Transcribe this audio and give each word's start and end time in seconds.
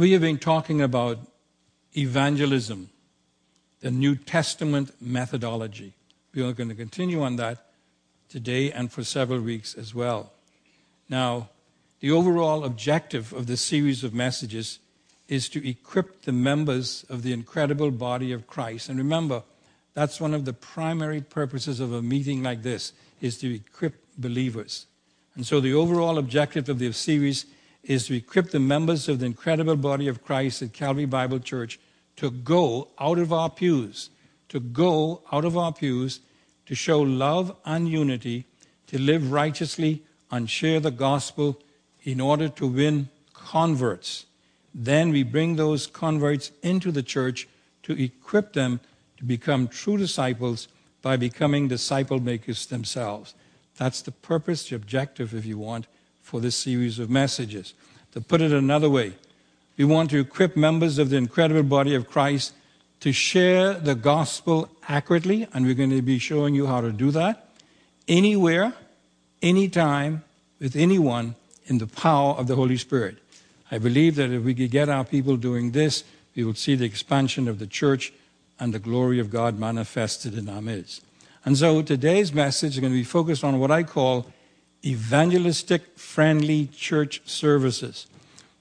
We 0.00 0.12
have 0.12 0.22
been 0.22 0.38
talking 0.38 0.80
about 0.80 1.18
evangelism, 1.94 2.88
the 3.80 3.90
New 3.90 4.16
Testament 4.16 4.92
methodology. 4.98 5.92
We 6.34 6.42
are 6.42 6.54
going 6.54 6.70
to 6.70 6.74
continue 6.74 7.22
on 7.22 7.36
that 7.36 7.66
today 8.30 8.72
and 8.72 8.90
for 8.90 9.04
several 9.04 9.42
weeks 9.42 9.74
as 9.74 9.94
well. 9.94 10.32
Now, 11.10 11.50
the 12.00 12.12
overall 12.12 12.64
objective 12.64 13.34
of 13.34 13.46
this 13.46 13.60
series 13.60 14.02
of 14.02 14.14
messages 14.14 14.78
is 15.28 15.50
to 15.50 15.68
equip 15.68 16.22
the 16.22 16.32
members 16.32 17.04
of 17.10 17.22
the 17.22 17.34
incredible 17.34 17.90
body 17.90 18.32
of 18.32 18.46
Christ. 18.46 18.88
And 18.88 18.96
remember, 18.96 19.42
that's 19.92 20.18
one 20.18 20.32
of 20.32 20.46
the 20.46 20.54
primary 20.54 21.20
purposes 21.20 21.78
of 21.78 21.92
a 21.92 22.00
meeting 22.00 22.42
like 22.42 22.62
this 22.62 22.94
is 23.20 23.36
to 23.40 23.54
equip 23.54 24.02
believers. 24.16 24.86
And 25.34 25.44
so 25.44 25.60
the 25.60 25.74
overall 25.74 26.16
objective 26.16 26.70
of 26.70 26.78
the 26.78 26.90
series 26.92 27.44
is 27.82 28.06
to 28.06 28.16
equip 28.16 28.50
the 28.50 28.60
members 28.60 29.08
of 29.08 29.18
the 29.18 29.26
incredible 29.26 29.76
body 29.76 30.08
of 30.08 30.22
Christ 30.22 30.62
at 30.62 30.72
Calvary 30.72 31.06
Bible 31.06 31.40
Church 31.40 31.78
to 32.16 32.30
go 32.30 32.88
out 32.98 33.18
of 33.18 33.32
our 33.32 33.50
pews, 33.50 34.10
to 34.48 34.60
go 34.60 35.22
out 35.32 35.44
of 35.44 35.56
our 35.56 35.72
pews 35.72 36.20
to 36.70 36.76
show 36.76 37.00
love 37.00 37.56
and 37.64 37.88
unity, 37.88 38.44
to 38.86 38.96
live 38.96 39.32
righteously 39.32 40.04
and 40.30 40.48
share 40.48 40.78
the 40.78 40.92
gospel 40.92 41.60
in 42.04 42.20
order 42.20 42.48
to 42.48 42.64
win 42.64 43.08
converts. 43.34 44.26
Then 44.72 45.10
we 45.10 45.24
bring 45.24 45.56
those 45.56 45.88
converts 45.88 46.52
into 46.62 46.92
the 46.92 47.02
church 47.02 47.48
to 47.82 48.00
equip 48.00 48.52
them 48.52 48.78
to 49.16 49.24
become 49.24 49.66
true 49.66 49.96
disciples 49.96 50.68
by 51.02 51.16
becoming 51.16 51.66
disciple 51.66 52.20
makers 52.20 52.66
themselves. 52.66 53.34
That's 53.76 54.02
the 54.02 54.12
purpose, 54.12 54.68
the 54.68 54.76
objective, 54.76 55.34
if 55.34 55.44
you 55.44 55.58
want, 55.58 55.88
for 56.30 56.38
this 56.38 56.54
series 56.54 57.00
of 57.00 57.10
messages. 57.10 57.74
To 58.12 58.20
put 58.20 58.40
it 58.40 58.52
another 58.52 58.88
way, 58.88 59.14
we 59.76 59.84
want 59.84 60.10
to 60.10 60.20
equip 60.20 60.56
members 60.56 60.96
of 60.96 61.10
the 61.10 61.16
incredible 61.16 61.64
body 61.64 61.92
of 61.96 62.08
Christ 62.08 62.54
to 63.00 63.10
share 63.10 63.74
the 63.74 63.96
gospel 63.96 64.68
accurately, 64.88 65.48
and 65.52 65.66
we're 65.66 65.74
going 65.74 65.90
to 65.90 66.02
be 66.02 66.20
showing 66.20 66.54
you 66.54 66.68
how 66.68 66.82
to 66.82 66.92
do 66.92 67.10
that 67.10 67.48
anywhere, 68.06 68.74
anytime, 69.42 70.22
with 70.60 70.76
anyone 70.76 71.34
in 71.66 71.78
the 71.78 71.88
power 71.88 72.34
of 72.34 72.46
the 72.46 72.54
Holy 72.54 72.76
Spirit. 72.76 73.18
I 73.72 73.78
believe 73.78 74.14
that 74.14 74.30
if 74.30 74.44
we 74.44 74.54
could 74.54 74.70
get 74.70 74.88
our 74.88 75.04
people 75.04 75.36
doing 75.36 75.72
this, 75.72 76.04
we 76.36 76.44
will 76.44 76.54
see 76.54 76.76
the 76.76 76.84
expansion 76.84 77.48
of 77.48 77.58
the 77.58 77.66
church 77.66 78.12
and 78.60 78.72
the 78.72 78.78
glory 78.78 79.18
of 79.18 79.30
God 79.30 79.58
manifested 79.58 80.38
in 80.38 80.48
our 80.48 80.62
midst. 80.62 81.02
And 81.44 81.58
so 81.58 81.82
today's 81.82 82.32
message 82.32 82.74
is 82.74 82.78
going 82.78 82.92
to 82.92 82.98
be 82.98 83.02
focused 83.02 83.42
on 83.42 83.58
what 83.58 83.72
I 83.72 83.82
call 83.82 84.30
evangelistic 84.84 85.98
friendly 85.98 86.66
church 86.66 87.22
services 87.24 88.06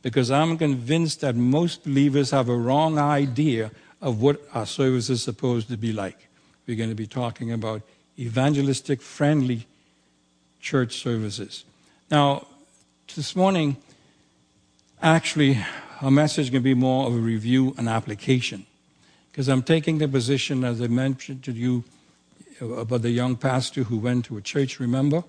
because 0.02 0.32
I'm 0.32 0.58
convinced 0.58 1.22
that 1.22 1.36
most 1.36 1.84
believers 1.84 2.32
have 2.32 2.50
a 2.50 2.56
wrong 2.56 2.98
idea 2.98 3.72
of 4.02 4.22
what 4.22 4.42
our 4.54 4.66
service 4.66 5.10
is 5.10 5.22
supposed 5.22 5.70
to 5.70 5.78
be 5.78 5.92
like. 5.92 6.28
We're 6.68 6.78
going 6.78 6.90
to 6.90 6.96
be 6.96 7.08
talking 7.08 7.52
about 7.52 7.82
evangelistic 8.18 9.02
friendly 9.02 9.66
church 10.62 10.98
services. 11.02 11.66
Now, 12.12 12.48
this 13.16 13.36
morning, 13.36 13.78
actually, 15.02 15.58
our 16.02 16.12
message 16.12 16.52
to 16.52 16.60
be 16.60 16.74
more 16.74 17.08
of 17.08 17.14
a 17.14 17.18
review 17.18 17.74
and 17.78 17.90
application 17.90 18.66
because 19.32 19.48
I'm 19.48 19.64
taking 19.64 19.98
the 19.98 20.08
position, 20.08 20.64
as 20.64 20.82
I 20.82 20.88
mentioned 20.88 21.44
to 21.44 21.52
you, 21.52 21.84
uh, 22.62 22.68
about 22.68 23.02
the 23.02 23.10
young 23.10 23.36
pastor 23.36 23.84
who 23.84 23.98
went 23.98 24.26
to 24.26 24.38
a 24.38 24.42
church, 24.42 24.80
remember? 24.80 25.24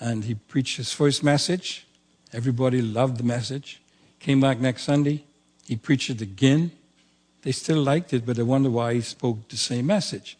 And 0.00 0.24
he 0.24 0.34
preached 0.34 0.76
his 0.76 0.92
first 0.92 1.22
message. 1.22 1.86
Everybody 2.32 2.82
loved 2.82 3.18
the 3.18 3.24
message. 3.24 3.80
Came 4.18 4.40
back 4.40 4.58
next 4.58 4.82
Sunday. 4.82 5.24
He 5.66 5.76
preached 5.76 6.10
it 6.10 6.20
again. 6.20 6.72
They 7.42 7.52
still 7.52 7.82
liked 7.82 8.12
it, 8.12 8.24
but 8.24 8.36
they 8.36 8.42
wonder 8.42 8.70
why 8.70 8.94
he 8.94 9.00
spoke 9.02 9.48
the 9.48 9.56
same 9.56 9.86
message. 9.86 10.36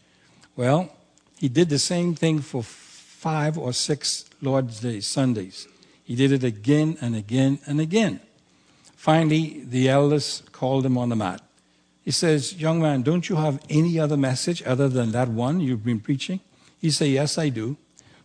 Well, 0.56 0.90
he 1.38 1.48
did 1.48 1.68
the 1.68 1.78
same 1.78 2.14
thing 2.14 2.40
for 2.40 2.62
five 2.62 3.58
or 3.58 3.72
six 3.72 4.24
Lord's 4.40 4.80
Day 4.80 5.00
Sundays. 5.00 5.68
He 6.02 6.14
did 6.14 6.32
it 6.32 6.44
again 6.44 6.96
and 7.00 7.14
again 7.14 7.58
and 7.66 7.80
again. 7.80 8.20
Finally, 8.96 9.64
the 9.66 9.88
elders 9.88 10.42
called 10.52 10.86
him 10.86 10.96
on 10.96 11.10
the 11.10 11.16
mat. 11.16 11.42
He 12.04 12.10
says, 12.10 12.54
Young 12.54 12.80
man, 12.80 13.02
don't 13.02 13.28
you 13.28 13.36
have 13.36 13.60
any 13.70 13.98
other 13.98 14.16
message 14.16 14.62
other 14.64 14.88
than 14.88 15.12
that 15.12 15.28
one 15.28 15.60
you've 15.60 15.84
been 15.84 16.00
preaching? 16.00 16.40
He 16.80 16.90
said, 16.90 17.08
Yes, 17.08 17.38
I 17.38 17.48
do. 17.48 17.76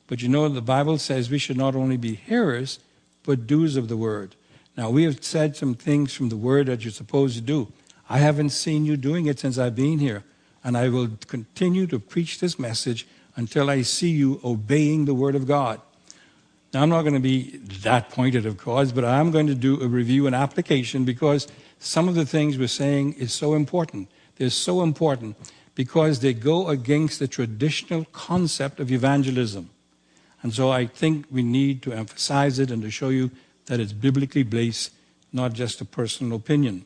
But 0.10 0.24
you 0.24 0.28
know, 0.28 0.50
the 0.50 0.60
Bible 0.60 0.98
says 0.98 1.30
we 1.30 1.38
should 1.38 1.56
not 1.56 1.76
only 1.76 1.96
be 1.96 2.16
hearers, 2.16 2.80
but 3.22 3.46
doers 3.46 3.76
of 3.76 3.90
the 3.90 3.96
word. 3.96 4.36
Now, 4.76 4.90
we 4.90 5.04
have 5.04 5.24
said 5.24 5.56
some 5.56 5.76
things 5.76 6.16
from 6.16 6.30
the 6.30 6.36
word 6.36 6.66
that 6.66 6.84
you're 6.84 6.92
supposed 6.92 7.36
to 7.36 7.42
do. 7.42 7.72
I 8.10 8.18
haven't 8.18 8.50
seen 8.50 8.86
you 8.86 8.98
doing 8.98 9.28
it 9.28 9.40
since 9.40 9.60
I've 9.60 9.76
been 9.76 10.00
here. 10.00 10.24
And 10.64 10.76
I 10.76 10.90
will 10.90 11.10
continue 11.28 11.86
to 11.88 12.00
preach 12.00 12.40
this 12.40 12.58
message 12.58 13.06
until 13.36 13.70
I 13.70 13.84
see 13.84 14.10
you 14.10 14.42
obeying 14.44 15.06
the 15.06 15.14
Word 15.14 15.36
of 15.36 15.46
God. 15.46 15.80
Now, 16.74 16.82
I'm 16.82 16.90
not 16.90 17.04
going 17.04 17.14
to 17.14 17.20
be 17.20 17.58
that 17.84 18.10
pointed, 18.10 18.48
of 18.48 18.58
course, 18.58 18.92
but 18.92 19.06
I'm 19.06 19.30
going 19.30 19.48
to 19.48 19.56
do 19.56 19.80
a 19.80 19.88
review 19.88 20.26
and 20.26 20.36
application 20.36 21.06
because 21.06 21.48
some 21.78 22.10
of 22.10 22.16
the 22.16 22.26
things 22.26 22.58
we're 22.58 22.68
saying 22.68 23.14
is 23.14 23.32
so 23.32 23.54
important. 23.54 24.10
They're 24.38 24.50
so 24.50 24.82
important 24.82 25.38
because 25.76 26.20
they 26.20 26.34
go 26.34 26.68
against 26.70 27.20
the 27.20 27.28
traditional 27.28 28.06
concept 28.06 28.80
of 28.80 28.92
evangelism. 28.92 29.70
And 30.42 30.54
so 30.54 30.72
I 30.72 30.86
think 30.86 31.26
we 31.30 31.44
need 31.44 31.82
to 31.84 31.94
emphasize 31.94 32.60
it 32.60 32.72
and 32.72 32.82
to 32.82 32.92
show 32.92 33.10
you 33.10 33.32
that 33.66 33.80
it's 33.80 33.94
biblically 33.94 34.44
based, 34.44 34.92
not 35.34 35.54
just 35.54 35.82
a 35.82 35.86
personal 35.86 36.38
opinion. 36.38 36.86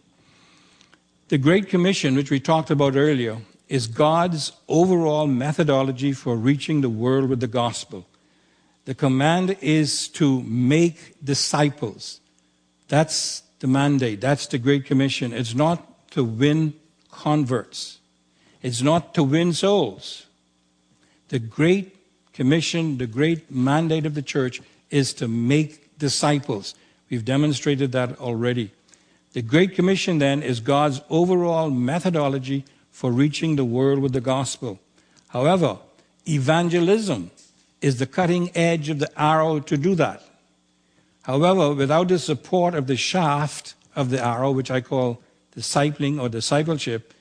The 1.29 1.37
Great 1.37 1.69
Commission, 1.69 2.15
which 2.15 2.31
we 2.31 2.39
talked 2.39 2.71
about 2.71 2.95
earlier, 2.95 3.37
is 3.69 3.87
God's 3.87 4.51
overall 4.67 5.27
methodology 5.27 6.13
for 6.13 6.35
reaching 6.35 6.81
the 6.81 6.89
world 6.89 7.29
with 7.29 7.39
the 7.39 7.47
gospel. 7.47 8.05
The 8.85 8.93
command 8.93 9.57
is 9.61 10.09
to 10.09 10.41
make 10.43 11.15
disciples. 11.23 12.19
That's 12.89 13.43
the 13.59 13.67
mandate. 13.67 14.19
That's 14.19 14.45
the 14.47 14.57
Great 14.57 14.85
Commission. 14.85 15.31
It's 15.31 15.55
not 15.55 16.09
to 16.11 16.23
win 16.23 16.73
converts. 17.09 17.99
It's 18.61 18.81
not 18.81 19.13
to 19.15 19.23
win 19.23 19.53
souls. 19.53 20.25
The 21.29 21.39
Great 21.39 21.95
Commission, 22.33 22.97
the 22.97 23.07
great 23.07 23.51
mandate 23.51 24.05
of 24.05 24.15
the 24.15 24.21
church 24.21 24.61
is 24.89 25.13
to 25.13 25.27
make 25.27 25.97
disciples. 25.97 26.75
We've 27.09 27.23
demonstrated 27.23 27.91
that 27.91 28.19
already. 28.19 28.71
The 29.33 29.41
Great 29.41 29.75
Commission, 29.75 30.19
then, 30.19 30.43
is 30.43 30.59
God's 30.59 31.01
overall 31.09 31.69
methodology 31.69 32.65
for 32.91 33.11
reaching 33.11 33.55
the 33.55 33.65
world 33.65 33.99
with 33.99 34.13
the 34.13 34.21
gospel. 34.21 34.79
However, 35.29 35.77
evangelism 36.27 37.31
is 37.81 37.97
the 37.97 38.05
cutting 38.05 38.55
edge 38.55 38.89
of 38.89 38.99
the 38.99 39.11
arrow 39.19 39.59
to 39.59 39.77
do 39.77 39.95
that. 39.95 40.23
However, 41.23 41.73
without 41.73 42.07
the 42.09 42.19
support 42.19 42.75
of 42.75 42.87
the 42.87 42.95
shaft 42.95 43.75
of 43.95 44.09
the 44.09 44.23
arrow, 44.23 44.51
which 44.51 44.71
I 44.71 44.81
call 44.81 45.21
discipling 45.55 46.19
or 46.21 46.29
discipleship, 46.29 47.13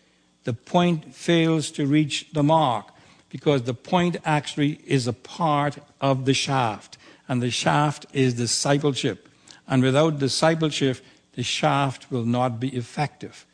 the 0.45 0.53
point 0.53 1.15
fails 1.15 1.71
to 1.73 1.87
reach 1.87 2.29
the 2.33 2.43
mark 2.43 2.92
because 3.33 3.63
the 3.63 3.73
point 3.73 4.19
actually 4.27 4.79
is 4.87 5.07
a 5.07 5.13
part 5.15 5.79
of 6.03 6.27
the 6.27 6.35
shaft, 6.35 6.99
and 7.27 7.43
the 7.43 7.51
shaft 7.51 8.05
is 8.13 8.35
discipleship. 8.35 9.27
And 9.67 9.83
without 9.83 10.19
discipleship, 10.19 10.99
the 11.33 11.43
shaft 11.43 12.11
will 12.11 12.27
not 12.27 12.61
be 12.61 12.69
effective. 12.77 13.47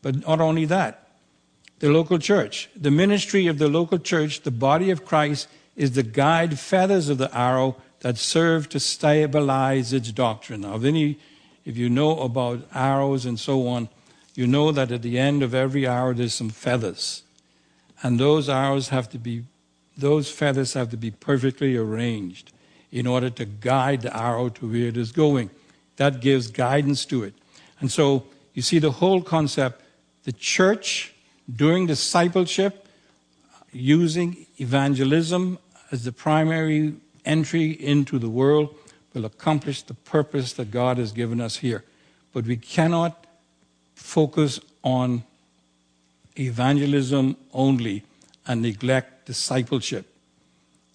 But 0.00 0.26
not 0.26 0.40
only 0.40 0.64
that, 0.64 1.10
the 1.80 1.90
local 1.90 2.18
church, 2.18 2.70
the 2.74 2.90
ministry 2.90 3.46
of 3.48 3.58
the 3.58 3.68
local 3.68 3.98
church, 3.98 4.40
the 4.40 4.50
body 4.50 4.88
of 4.90 5.04
Christ, 5.04 5.46
is 5.76 5.92
the 5.92 6.02
guide 6.02 6.58
feathers 6.58 7.10
of 7.10 7.18
the 7.18 7.36
arrow 7.36 7.76
that 8.00 8.16
serve 8.16 8.70
to 8.70 8.80
stabilize 8.80 9.92
its 9.92 10.10
doctrine. 10.10 10.62
Now, 10.62 10.76
if, 10.76 10.84
any, 10.84 11.18
if 11.66 11.76
you 11.76 11.90
know 11.90 12.18
about 12.20 12.66
arrows 12.74 13.26
and 13.26 13.38
so 13.38 13.68
on, 13.68 13.90
you 14.34 14.46
know 14.46 14.72
that 14.72 14.90
at 14.90 15.02
the 15.02 15.18
end 15.18 15.42
of 15.42 15.54
every 15.54 15.86
arrow 15.86 16.14
there's 16.14 16.32
some 16.32 16.48
feathers. 16.48 17.24
And 18.02 18.18
those 18.18 18.48
arrows 18.48 18.88
have 18.88 19.08
to 19.10 19.18
be, 19.18 19.44
those 19.96 20.30
feathers 20.30 20.74
have 20.74 20.90
to 20.90 20.96
be 20.96 21.10
perfectly 21.10 21.76
arranged 21.76 22.52
in 22.90 23.06
order 23.06 23.30
to 23.30 23.44
guide 23.44 24.02
the 24.02 24.16
arrow 24.16 24.48
to 24.48 24.68
where 24.68 24.86
it 24.86 24.96
is 24.96 25.12
going 25.12 25.50
that 25.98 26.20
gives 26.20 26.46
guidance 26.48 27.04
to 27.04 27.22
it. 27.24 27.34
And 27.80 27.92
so 27.92 28.24
you 28.54 28.62
see 28.62 28.78
the 28.78 28.92
whole 28.92 29.20
concept 29.20 29.82
the 30.24 30.32
church 30.32 31.14
doing 31.54 31.86
discipleship, 31.86 32.86
using 33.72 34.46
evangelism 34.58 35.58
as 35.90 36.04
the 36.04 36.12
primary 36.12 36.94
entry 37.24 37.70
into 37.70 38.18
the 38.18 38.28
world, 38.28 38.74
will 39.14 39.24
accomplish 39.24 39.82
the 39.82 39.94
purpose 39.94 40.52
that 40.54 40.70
God 40.70 40.98
has 40.98 41.12
given 41.12 41.40
us 41.40 41.56
here. 41.56 41.82
But 42.32 42.44
we 42.44 42.56
cannot 42.56 43.26
focus 43.94 44.60
on 44.82 45.24
evangelism 46.38 47.36
only 47.52 48.04
and 48.46 48.62
neglect 48.62 49.26
discipleship. 49.26 50.06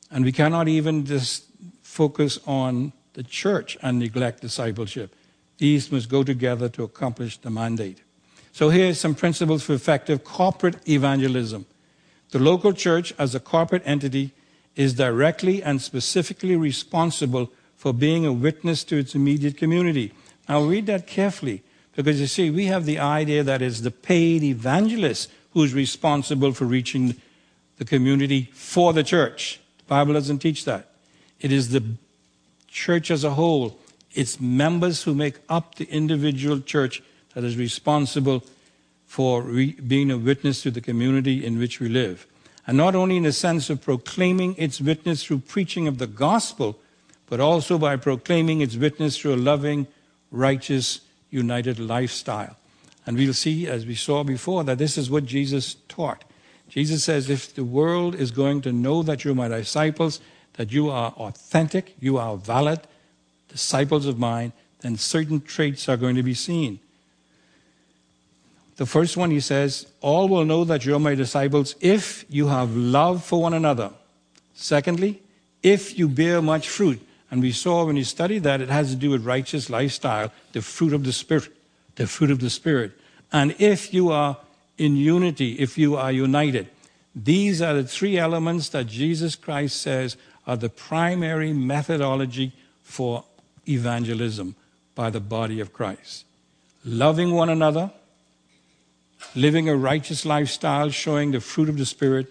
And 0.09 0.25
we 0.25 0.31
cannot 0.31 0.67
even 0.67 1.05
just 1.05 1.45
focus 1.81 2.39
on 2.45 2.93
the 3.13 3.23
church 3.23 3.77
and 3.81 3.99
neglect 3.99 4.41
discipleship 4.41 5.15
These 5.57 5.91
must 5.91 6.09
go 6.09 6.23
together 6.23 6.69
to 6.69 6.83
accomplish 6.83 7.37
the 7.37 7.49
mandate. 7.49 8.01
So 8.51 8.69
here 8.69 8.89
are 8.89 8.93
some 8.93 9.15
principles 9.15 9.63
for 9.63 9.73
effective 9.73 10.23
corporate 10.23 10.87
evangelism. 10.87 11.65
The 12.31 12.39
local 12.39 12.73
church, 12.73 13.13
as 13.17 13.35
a 13.35 13.39
corporate 13.39 13.83
entity, 13.85 14.33
is 14.75 14.93
directly 14.93 15.61
and 15.61 15.81
specifically 15.81 16.55
responsible 16.55 17.51
for 17.75 17.93
being 17.93 18.25
a 18.25 18.33
witness 18.33 18.83
to 18.85 18.97
its 18.97 19.15
immediate 19.15 19.57
community. 19.57 20.11
Now, 20.49 20.63
read 20.63 20.87
that 20.87 21.07
carefully, 21.07 21.63
because 21.95 22.19
you 22.19 22.27
see, 22.27 22.49
we 22.49 22.65
have 22.65 22.85
the 22.85 22.99
idea 22.99 23.43
that 23.43 23.61
it's 23.61 23.81
the 23.81 23.91
paid 23.91 24.43
evangelist 24.43 25.29
who's 25.51 25.73
responsible 25.73 26.53
for 26.53 26.65
reaching 26.65 27.15
the 27.77 27.85
community 27.85 28.49
for 28.53 28.93
the 28.93 29.03
church. 29.03 29.59
The 29.79 29.83
Bible 29.85 30.13
doesn't 30.13 30.39
teach 30.39 30.65
that. 30.65 30.89
It 31.39 31.51
is 31.51 31.69
the 31.69 31.83
church 32.67 33.11
as 33.11 33.23
a 33.23 33.31
whole, 33.31 33.77
its 34.13 34.39
members 34.39 35.03
who 35.03 35.13
make 35.13 35.35
up 35.49 35.75
the 35.75 35.85
individual 35.85 36.59
church 36.59 37.03
that 37.33 37.43
is 37.43 37.57
responsible 37.57 38.43
for 39.05 39.43
re- 39.43 39.73
being 39.73 40.09
a 40.09 40.17
witness 40.17 40.63
to 40.63 40.71
the 40.71 40.81
community 40.81 41.45
in 41.45 41.59
which 41.59 41.79
we 41.79 41.89
live. 41.89 42.25
And 42.65 42.77
not 42.77 42.95
only 42.95 43.17
in 43.17 43.23
the 43.23 43.33
sense 43.33 43.69
of 43.69 43.81
proclaiming 43.81 44.55
its 44.57 44.79
witness 44.79 45.23
through 45.23 45.39
preaching 45.39 45.87
of 45.87 45.97
the 45.97 46.07
gospel, 46.07 46.79
but 47.27 47.39
also 47.39 47.77
by 47.77 47.95
proclaiming 47.97 48.61
its 48.61 48.75
witness 48.75 49.17
through 49.17 49.35
a 49.35 49.37
loving, 49.37 49.85
righteous, 50.31 51.01
united 51.33 51.79
lifestyle. 51.79 52.55
And 53.05 53.17
we'll 53.17 53.33
see, 53.33 53.67
as 53.67 53.85
we 53.85 53.95
saw 53.95 54.23
before, 54.23 54.63
that 54.63 54.77
this 54.77 54.97
is 54.97 55.09
what 55.09 55.25
Jesus 55.25 55.75
taught. 55.89 56.23
Jesus 56.69 57.03
says, 57.03 57.29
if 57.29 57.53
the 57.53 57.63
world 57.63 58.15
is 58.15 58.31
going 58.31 58.61
to 58.61 58.71
know 58.71 59.03
that 59.03 59.23
you're 59.23 59.35
my 59.35 59.47
disciples, 59.47 60.21
that 60.53 60.71
you 60.71 60.89
are 60.89 61.11
authentic, 61.17 61.95
you 61.99 62.17
are 62.17 62.37
valid 62.37 62.79
disciples 63.49 64.05
of 64.07 64.17
mine, 64.17 64.51
then 64.81 64.97
certain 64.97 65.39
traits 65.41 65.87
are 65.87 65.97
going 65.97 66.15
to 66.15 66.23
be 66.23 66.33
seen. 66.33 66.79
The 68.77 68.85
first 68.87 69.15
one, 69.15 69.29
he 69.29 69.39
says, 69.39 69.85
All 70.01 70.27
will 70.27 70.45
know 70.45 70.63
that 70.63 70.85
you're 70.85 70.99
my 70.99 71.13
disciples 71.13 71.75
if 71.79 72.25
you 72.29 72.47
have 72.47 72.75
love 72.75 73.23
for 73.23 73.41
one 73.41 73.53
another. 73.53 73.91
Secondly, 74.55 75.21
if 75.61 75.97
you 75.97 76.07
bear 76.07 76.41
much 76.41 76.67
fruit. 76.67 76.99
And 77.33 77.41
we 77.41 77.51
saw 77.51 77.83
when 77.83 77.95
you 77.95 78.03
studied 78.03 78.43
that, 78.43 78.61
it 78.61 78.69
has 78.69 78.91
to 78.91 78.95
do 78.95 79.09
with 79.09 79.25
righteous 79.25 79.67
lifestyle, 79.67 80.31
the 80.51 80.61
fruit 80.61 80.93
of 80.93 81.03
the 81.03 81.11
Spirit, 81.11 81.51
the 81.95 82.05
fruit 82.05 82.29
of 82.29 82.37
the 82.37 82.49
Spirit. 82.51 82.91
And 83.31 83.55
if 83.57 83.91
you 83.91 84.11
are 84.11 84.37
in 84.77 84.95
unity, 84.95 85.53
if 85.53 85.75
you 85.75 85.95
are 85.95 86.11
united, 86.11 86.69
these 87.15 87.59
are 87.59 87.73
the 87.73 87.85
three 87.85 88.19
elements 88.19 88.69
that 88.69 88.85
Jesus 88.85 89.35
Christ 89.35 89.81
says 89.81 90.15
are 90.45 90.55
the 90.55 90.69
primary 90.69 91.53
methodology 91.53 92.53
for 92.83 93.23
evangelism 93.67 94.55
by 94.93 95.09
the 95.09 95.19
body 95.19 95.59
of 95.59 95.73
Christ. 95.73 96.25
Loving 96.85 97.31
one 97.31 97.49
another, 97.49 97.89
living 99.33 99.67
a 99.67 99.75
righteous 99.75 100.23
lifestyle, 100.23 100.91
showing 100.91 101.31
the 101.31 101.39
fruit 101.39 101.67
of 101.67 101.79
the 101.79 101.87
Spirit, 101.87 102.27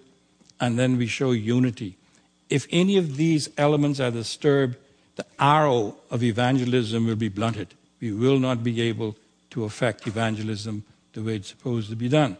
and 0.60 0.78
then 0.78 0.96
we 0.96 1.08
show 1.08 1.32
unity. 1.32 1.96
If 2.48 2.68
any 2.70 2.96
of 2.98 3.16
these 3.16 3.50
elements 3.58 3.98
are 3.98 4.12
disturbed, 4.12 4.76
the 5.16 5.26
arrow 5.38 5.96
of 6.10 6.22
evangelism 6.22 7.06
will 7.06 7.16
be 7.16 7.28
blunted. 7.28 7.74
We 8.00 8.12
will 8.12 8.38
not 8.38 8.64
be 8.64 8.80
able 8.82 9.16
to 9.50 9.64
affect 9.64 10.06
evangelism 10.06 10.84
the 11.12 11.22
way 11.22 11.36
it's 11.36 11.48
supposed 11.48 11.90
to 11.90 11.96
be 11.96 12.08
done. 12.08 12.36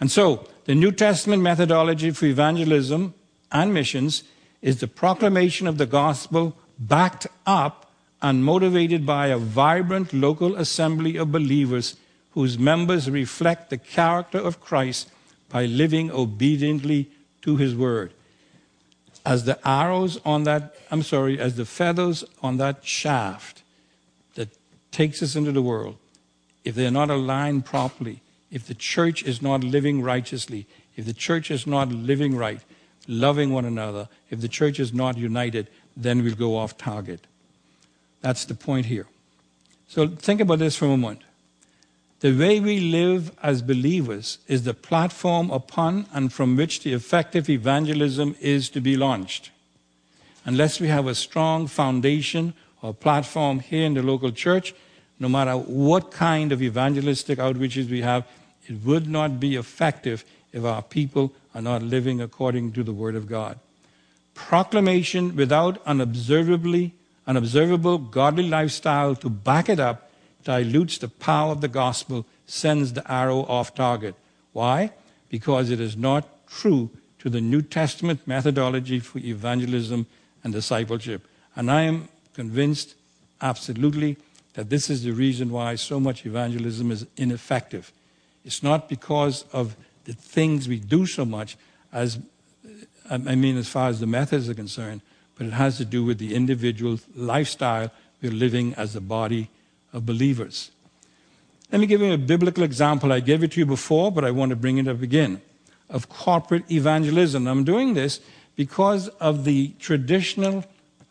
And 0.00 0.10
so, 0.10 0.46
the 0.64 0.74
New 0.74 0.92
Testament 0.92 1.42
methodology 1.42 2.10
for 2.12 2.26
evangelism 2.26 3.14
and 3.50 3.74
missions 3.74 4.22
is 4.62 4.78
the 4.78 4.86
proclamation 4.86 5.66
of 5.66 5.78
the 5.78 5.86
gospel 5.86 6.56
backed 6.78 7.26
up 7.46 7.90
and 8.22 8.44
motivated 8.44 9.06
by 9.06 9.28
a 9.28 9.38
vibrant 9.38 10.12
local 10.12 10.56
assembly 10.56 11.16
of 11.16 11.32
believers 11.32 11.96
whose 12.30 12.58
members 12.58 13.10
reflect 13.10 13.70
the 13.70 13.78
character 13.78 14.38
of 14.38 14.60
Christ 14.60 15.10
by 15.48 15.64
living 15.64 16.10
obediently 16.10 17.10
to 17.42 17.56
his 17.56 17.74
word. 17.74 18.12
As 19.24 19.44
the 19.44 19.58
arrows 19.68 20.18
on 20.24 20.44
that, 20.44 20.76
I'm 20.90 21.02
sorry, 21.02 21.38
as 21.38 21.56
the 21.56 21.64
feathers 21.64 22.24
on 22.42 22.56
that 22.58 22.84
shaft 22.84 23.62
that 24.34 24.48
takes 24.90 25.22
us 25.22 25.36
into 25.36 25.52
the 25.52 25.62
world, 25.62 25.96
if 26.64 26.74
they're 26.74 26.90
not 26.90 27.10
aligned 27.10 27.64
properly, 27.64 28.20
if 28.50 28.66
the 28.66 28.74
church 28.74 29.22
is 29.22 29.42
not 29.42 29.62
living 29.62 30.02
righteously, 30.02 30.66
if 30.96 31.04
the 31.04 31.12
church 31.12 31.50
is 31.50 31.66
not 31.66 31.88
living 31.90 32.36
right, 32.36 32.60
loving 33.06 33.52
one 33.52 33.64
another, 33.64 34.08
if 34.30 34.40
the 34.40 34.48
church 34.48 34.80
is 34.80 34.92
not 34.92 35.16
united, 35.16 35.68
then 35.96 36.22
we'll 36.22 36.34
go 36.34 36.56
off 36.56 36.76
target. 36.76 37.20
That's 38.20 38.44
the 38.44 38.54
point 38.54 38.86
here. 38.86 39.06
So 39.88 40.08
think 40.08 40.40
about 40.40 40.58
this 40.58 40.76
for 40.76 40.86
a 40.86 40.88
moment. 40.88 41.22
The 42.20 42.36
way 42.36 42.58
we 42.58 42.80
live 42.80 43.30
as 43.44 43.62
believers 43.62 44.38
is 44.48 44.64
the 44.64 44.74
platform 44.74 45.52
upon 45.52 46.06
and 46.12 46.32
from 46.32 46.56
which 46.56 46.82
the 46.82 46.92
effective 46.92 47.48
evangelism 47.48 48.34
is 48.40 48.68
to 48.70 48.80
be 48.80 48.96
launched. 48.96 49.52
Unless 50.44 50.80
we 50.80 50.88
have 50.88 51.06
a 51.06 51.14
strong 51.14 51.68
foundation 51.68 52.54
or 52.82 52.92
platform 52.92 53.60
here 53.60 53.84
in 53.84 53.94
the 53.94 54.02
local 54.02 54.32
church, 54.32 54.74
no 55.20 55.28
matter 55.28 55.52
what 55.56 56.10
kind 56.10 56.50
of 56.50 56.60
evangelistic 56.60 57.38
outreaches 57.38 57.88
we 57.88 58.00
have, 58.00 58.26
it 58.66 58.84
would 58.84 59.08
not 59.08 59.38
be 59.38 59.54
effective 59.54 60.24
if 60.52 60.64
our 60.64 60.82
people 60.82 61.32
are 61.54 61.62
not 61.62 61.82
living 61.82 62.20
according 62.20 62.72
to 62.72 62.82
the 62.82 62.92
Word 62.92 63.14
of 63.14 63.28
God. 63.28 63.60
Proclamation 64.34 65.36
without 65.36 65.80
an 65.86 66.00
observable 66.00 67.98
godly 67.98 68.48
lifestyle 68.48 69.14
to 69.14 69.28
back 69.30 69.68
it 69.68 69.78
up 69.78 70.07
dilutes 70.48 70.96
the 70.96 71.08
power 71.08 71.52
of 71.52 71.60
the 71.60 71.68
gospel, 71.68 72.24
sends 72.46 72.94
the 72.94 73.12
arrow 73.12 73.40
off 73.40 73.74
target. 73.74 74.14
Why? 74.54 74.92
Because 75.28 75.70
it 75.70 75.78
is 75.78 75.94
not 75.94 76.24
true 76.46 76.88
to 77.18 77.28
the 77.28 77.42
New 77.42 77.60
Testament 77.60 78.26
methodology 78.26 78.98
for 78.98 79.18
evangelism 79.18 80.06
and 80.42 80.54
discipleship. 80.54 81.28
And 81.54 81.70
I 81.70 81.82
am 81.82 82.08
convinced 82.32 82.94
absolutely 83.42 84.16
that 84.54 84.70
this 84.70 84.88
is 84.88 85.04
the 85.04 85.10
reason 85.10 85.50
why 85.50 85.74
so 85.74 86.00
much 86.00 86.24
evangelism 86.24 86.90
is 86.90 87.06
ineffective. 87.18 87.92
It's 88.42 88.62
not 88.62 88.88
because 88.88 89.44
of 89.52 89.76
the 90.04 90.14
things 90.14 90.66
we 90.66 90.78
do 90.78 91.04
so 91.04 91.26
much 91.26 91.58
as 91.92 92.18
I 93.10 93.18
mean 93.18 93.58
as 93.58 93.68
far 93.68 93.90
as 93.90 94.00
the 94.00 94.06
methods 94.06 94.48
are 94.48 94.54
concerned, 94.54 95.02
but 95.36 95.46
it 95.46 95.52
has 95.52 95.76
to 95.76 95.84
do 95.84 96.04
with 96.04 96.18
the 96.18 96.34
individual 96.34 97.00
lifestyle 97.14 97.90
we're 98.22 98.32
living 98.32 98.74
as 98.74 98.96
a 98.96 99.00
body 99.02 99.50
of 99.92 100.06
believers. 100.06 100.70
Let 101.70 101.80
me 101.80 101.86
give 101.86 102.00
you 102.00 102.12
a 102.12 102.18
biblical 102.18 102.62
example. 102.62 103.12
I 103.12 103.20
gave 103.20 103.42
it 103.42 103.52
to 103.52 103.60
you 103.60 103.66
before, 103.66 104.10
but 104.10 104.24
I 104.24 104.30
want 104.30 104.50
to 104.50 104.56
bring 104.56 104.78
it 104.78 104.88
up 104.88 105.02
again 105.02 105.40
of 105.90 106.08
corporate 106.08 106.70
evangelism. 106.70 107.46
I'm 107.46 107.64
doing 107.64 107.94
this 107.94 108.20
because 108.56 109.08
of 109.20 109.44
the 109.44 109.72
traditional 109.78 110.64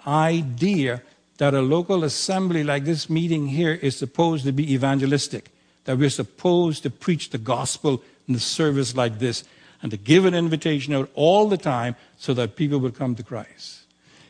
idea 0.06 1.02
that 1.38 1.54
a 1.54 1.62
local 1.62 2.04
assembly 2.04 2.64
like 2.64 2.86
this 2.86 3.10
meeting 3.10 3.48
here 3.48 3.74
is 3.74 3.96
supposed 3.96 4.44
to 4.46 4.52
be 4.52 4.74
evangelistic, 4.74 5.50
that 5.86 5.98
we're 5.98 6.10
supposed 6.10 6.84
to 6.84 6.90
preach 6.90 7.30
the 7.30 7.38
gospel 7.38 8.04
in 8.28 8.36
a 8.36 8.40
service 8.40 8.96
like 8.96 9.20
this 9.20 9.44
and 9.82 9.92
to 9.92 9.98
give 9.98 10.26
an 10.26 10.34
invitation 10.34 10.94
out 10.94 11.10
all 11.14 11.48
the 11.48 11.58
time 11.58 11.96
so 12.18 12.34
that 12.34 12.56
people 12.56 12.80
will 12.80 12.92
come 12.92 13.16
to 13.16 13.24
Christ. 13.24 13.82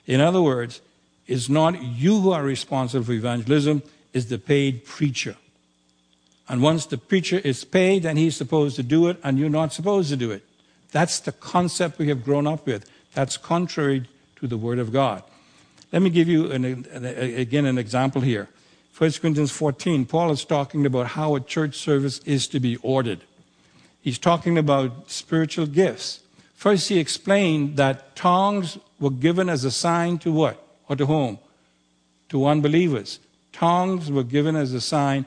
In 0.06 0.20
other 0.20 0.42
words, 0.42 0.82
it's 1.26 1.50
not 1.50 1.82
you 1.82 2.20
who 2.20 2.32
are 2.32 2.44
responsible 2.44 3.06
for 3.06 3.14
evangelism, 3.14 3.82
is 4.18 4.28
the 4.28 4.40
paid 4.40 4.84
preacher. 4.84 5.38
And 6.50 6.62
once 6.62 6.86
the 6.86 6.98
preacher 6.98 7.38
is 7.38 7.64
paid, 7.64 8.04
then 8.04 8.18
he's 8.18 8.36
supposed 8.36 8.76
to 8.78 8.84
do 8.84 9.08
it, 9.08 9.18
and 9.24 9.38
you're 9.38 9.58
not 9.62 9.74
supposed 9.74 10.10
to 10.10 10.18
do 10.18 10.32
it. 10.32 10.44
That's 10.92 11.20
the 11.20 11.32
concept 11.32 12.00
we 12.00 12.08
have 12.10 12.24
grown 12.24 12.48
up 12.48 12.66
with. 12.66 12.90
That's 13.14 13.38
contrary 13.38 14.10
to 14.38 14.48
the 14.48 14.58
Word 14.58 14.80
of 14.80 14.92
God. 14.92 15.24
Let 15.92 16.02
me 16.02 16.10
give 16.10 16.28
you, 16.28 16.52
an, 16.52 16.66
an, 16.66 17.06
again, 17.06 17.66
an 17.66 17.78
example 17.78 18.22
here. 18.22 18.50
1 18.98 19.12
Corinthians 19.22 19.52
14, 19.52 20.06
Paul 20.06 20.32
is 20.32 20.44
talking 20.44 20.86
about 20.86 21.08
how 21.08 21.36
a 21.36 21.40
church 21.40 21.76
service 21.78 22.20
is 22.20 22.48
to 22.48 22.60
be 22.60 22.78
ordered. 22.78 23.20
He's 24.02 24.18
talking 24.18 24.58
about 24.58 25.12
spiritual 25.12 25.68
gifts. 25.68 26.22
First, 26.56 26.90
he 26.90 26.98
explained 26.98 27.78
that 27.78 28.16
tongues 28.16 28.80
were 29.00 29.12
given 29.12 29.50
as 29.50 29.64
a 29.64 29.72
sign 29.72 30.18
to 30.20 30.32
what? 30.32 30.58
Or 30.90 30.96
to 30.96 31.06
whom? 31.06 31.38
To 32.30 32.48
unbelievers. 32.48 33.20
Tongues 33.58 34.12
were 34.12 34.24
given 34.24 34.56
as 34.56 34.72
a 34.72 34.80
sign 34.80 35.26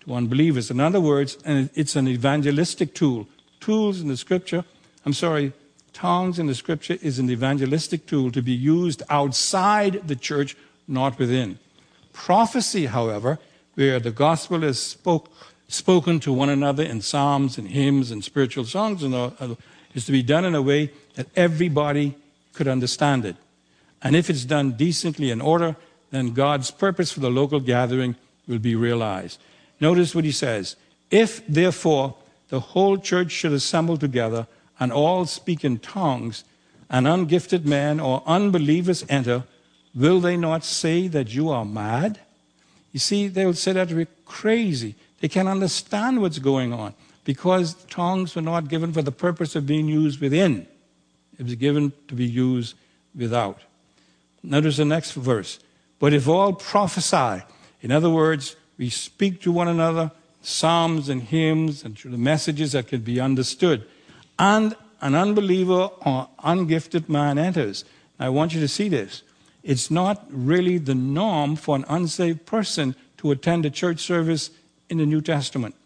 to 0.00 0.14
unbelievers. 0.14 0.70
In 0.70 0.78
other 0.78 1.00
words, 1.00 1.38
and 1.42 1.70
it's 1.74 1.96
an 1.96 2.06
evangelistic 2.06 2.94
tool. 2.94 3.26
Tools 3.60 4.02
in 4.02 4.08
the 4.08 4.16
scripture, 4.18 4.66
I'm 5.06 5.14
sorry, 5.14 5.54
tongues 5.94 6.38
in 6.38 6.48
the 6.48 6.54
scripture 6.54 6.98
is 7.00 7.18
an 7.18 7.30
evangelistic 7.30 8.04
tool 8.04 8.30
to 8.32 8.42
be 8.42 8.52
used 8.52 9.02
outside 9.08 10.06
the 10.06 10.16
church, 10.16 10.54
not 10.86 11.18
within. 11.18 11.58
Prophecy, 12.12 12.86
however, 12.86 13.38
where 13.74 13.98
the 13.98 14.10
gospel 14.10 14.64
is 14.64 14.78
spoke, 14.78 15.30
spoken 15.68 16.20
to 16.20 16.30
one 16.30 16.50
another 16.50 16.82
in 16.82 17.00
psalms 17.00 17.56
and 17.56 17.68
hymns 17.68 18.10
and 18.10 18.22
spiritual 18.22 18.66
songs, 18.66 19.02
and 19.02 19.14
all, 19.14 19.34
uh, 19.40 19.54
is 19.94 20.04
to 20.04 20.12
be 20.12 20.22
done 20.22 20.44
in 20.44 20.54
a 20.54 20.60
way 20.60 20.92
that 21.14 21.28
everybody 21.36 22.16
could 22.52 22.68
understand 22.68 23.24
it. 23.24 23.36
And 24.02 24.14
if 24.14 24.28
it's 24.28 24.44
done 24.44 24.72
decently 24.72 25.30
in 25.30 25.40
order, 25.40 25.74
then 26.12 26.32
God's 26.32 26.70
purpose 26.70 27.10
for 27.10 27.18
the 27.18 27.30
local 27.30 27.58
gathering 27.58 28.14
will 28.46 28.60
be 28.60 28.76
realized. 28.76 29.40
Notice 29.80 30.14
what 30.14 30.24
he 30.24 30.30
says. 30.30 30.76
If, 31.10 31.44
therefore, 31.48 32.14
the 32.50 32.60
whole 32.60 32.98
church 32.98 33.32
should 33.32 33.52
assemble 33.52 33.96
together 33.96 34.46
and 34.78 34.92
all 34.92 35.26
speak 35.26 35.64
in 35.64 35.78
tongues, 35.78 36.44
and 36.92 37.06
ungifted 37.06 37.64
men 37.64 37.98
or 37.98 38.22
unbelievers 38.26 39.04
enter, 39.08 39.44
will 39.94 40.20
they 40.20 40.36
not 40.36 40.62
say 40.62 41.08
that 41.08 41.34
you 41.34 41.48
are 41.48 41.64
mad? 41.64 42.20
You 42.92 43.00
see, 43.00 43.28
they 43.28 43.46
will 43.46 43.54
say 43.54 43.72
that 43.72 43.90
we're 43.90 44.06
crazy. 44.26 44.94
They 45.20 45.28
can't 45.28 45.48
understand 45.48 46.20
what's 46.20 46.38
going 46.38 46.74
on 46.74 46.94
because 47.24 47.74
tongues 47.88 48.34
were 48.34 48.42
not 48.42 48.68
given 48.68 48.92
for 48.92 49.00
the 49.00 49.12
purpose 49.12 49.56
of 49.56 49.66
being 49.66 49.88
used 49.88 50.20
within, 50.20 50.66
it 51.38 51.44
was 51.44 51.54
given 51.54 51.92
to 52.08 52.14
be 52.14 52.26
used 52.26 52.74
without. 53.16 53.60
Notice 54.42 54.76
the 54.76 54.84
next 54.84 55.12
verse. 55.12 55.58
But 56.02 56.12
if 56.12 56.26
all 56.26 56.52
prophesy, 56.52 57.44
in 57.80 57.92
other 57.92 58.10
words, 58.10 58.56
we 58.76 58.90
speak 58.90 59.40
to 59.42 59.52
one 59.52 59.68
another, 59.68 60.10
psalms 60.42 61.08
and 61.08 61.22
hymns 61.22 61.84
and 61.84 61.96
the 61.96 62.18
messages 62.18 62.72
that 62.72 62.88
can 62.88 63.02
be 63.02 63.20
understood, 63.20 63.86
and 64.36 64.74
an 65.00 65.14
unbeliever 65.14 65.90
or 66.04 66.28
ungifted 66.40 67.08
man 67.08 67.38
enters. 67.38 67.84
I 68.18 68.30
want 68.30 68.52
you 68.52 68.58
to 68.58 68.66
see 68.66 68.88
this. 68.88 69.22
It's 69.62 69.92
not 69.92 70.26
really 70.28 70.78
the 70.78 70.96
norm 70.96 71.54
for 71.54 71.76
an 71.76 71.84
unsaved 71.88 72.46
person 72.46 72.96
to 73.18 73.30
attend 73.30 73.64
a 73.64 73.70
church 73.70 74.00
service 74.00 74.50
in 74.90 74.98
the 74.98 75.06
New 75.06 75.20
Testament. 75.20 75.76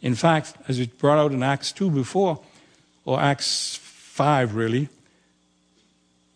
In 0.00 0.16
fact, 0.16 0.56
as 0.66 0.80
we 0.80 0.88
brought 0.88 1.18
out 1.18 1.30
in 1.30 1.44
Acts 1.44 1.70
2 1.70 1.88
before, 1.88 2.40
or 3.04 3.20
Acts 3.20 3.76
5 3.76 4.56
really, 4.56 4.88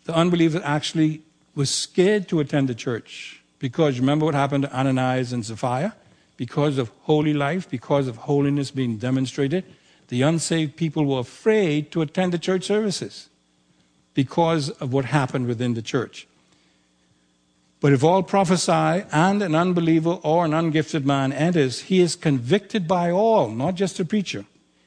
the 0.05 0.15
unbeliever 0.15 0.61
actually 0.63 1.23
was 1.57 1.71
scared 1.71 2.29
to 2.29 2.39
attend 2.39 2.69
the 2.69 2.75
church 2.75 3.43
because 3.59 3.99
remember 3.99 4.27
what 4.27 4.35
happened 4.35 4.65
to 4.65 4.77
Ananias 4.79 5.33
and 5.33 5.45
Sapphira? 5.45 5.97
Because 6.37 6.77
of 6.77 6.93
holy 7.01 7.33
life, 7.33 7.69
because 7.69 8.07
of 8.07 8.19
holiness 8.19 8.71
being 8.71 8.99
demonstrated, 8.99 9.65
the 10.09 10.23
unsaved 10.23 10.77
people 10.77 11.07
were 11.07 11.21
afraid 11.21 11.91
to 11.91 12.03
attend 12.03 12.33
the 12.33 12.39
church 12.39 12.65
services 12.65 13.29
because 14.13 14.69
of 14.71 14.93
what 14.93 15.07
happened 15.07 15.47
within 15.47 15.75
the 15.75 15.83
church. 15.83 16.29
But 17.81 17.93
if 17.93 18.05
all 18.05 18.23
prophesy 18.23 19.05
and 19.11 19.43
an 19.43 19.55
unbeliever 19.55 20.19
or 20.23 20.45
an 20.45 20.53
ungifted 20.53 21.05
man 21.05 21.33
enters, 21.33 21.83
he 21.83 22.01
is 22.01 22.17
convicted 22.17 22.87
by 22.87 23.11
all, 23.11 23.49
not 23.49 23.75
just 23.75 23.97
the 23.97 24.05
preacher. 24.05 24.45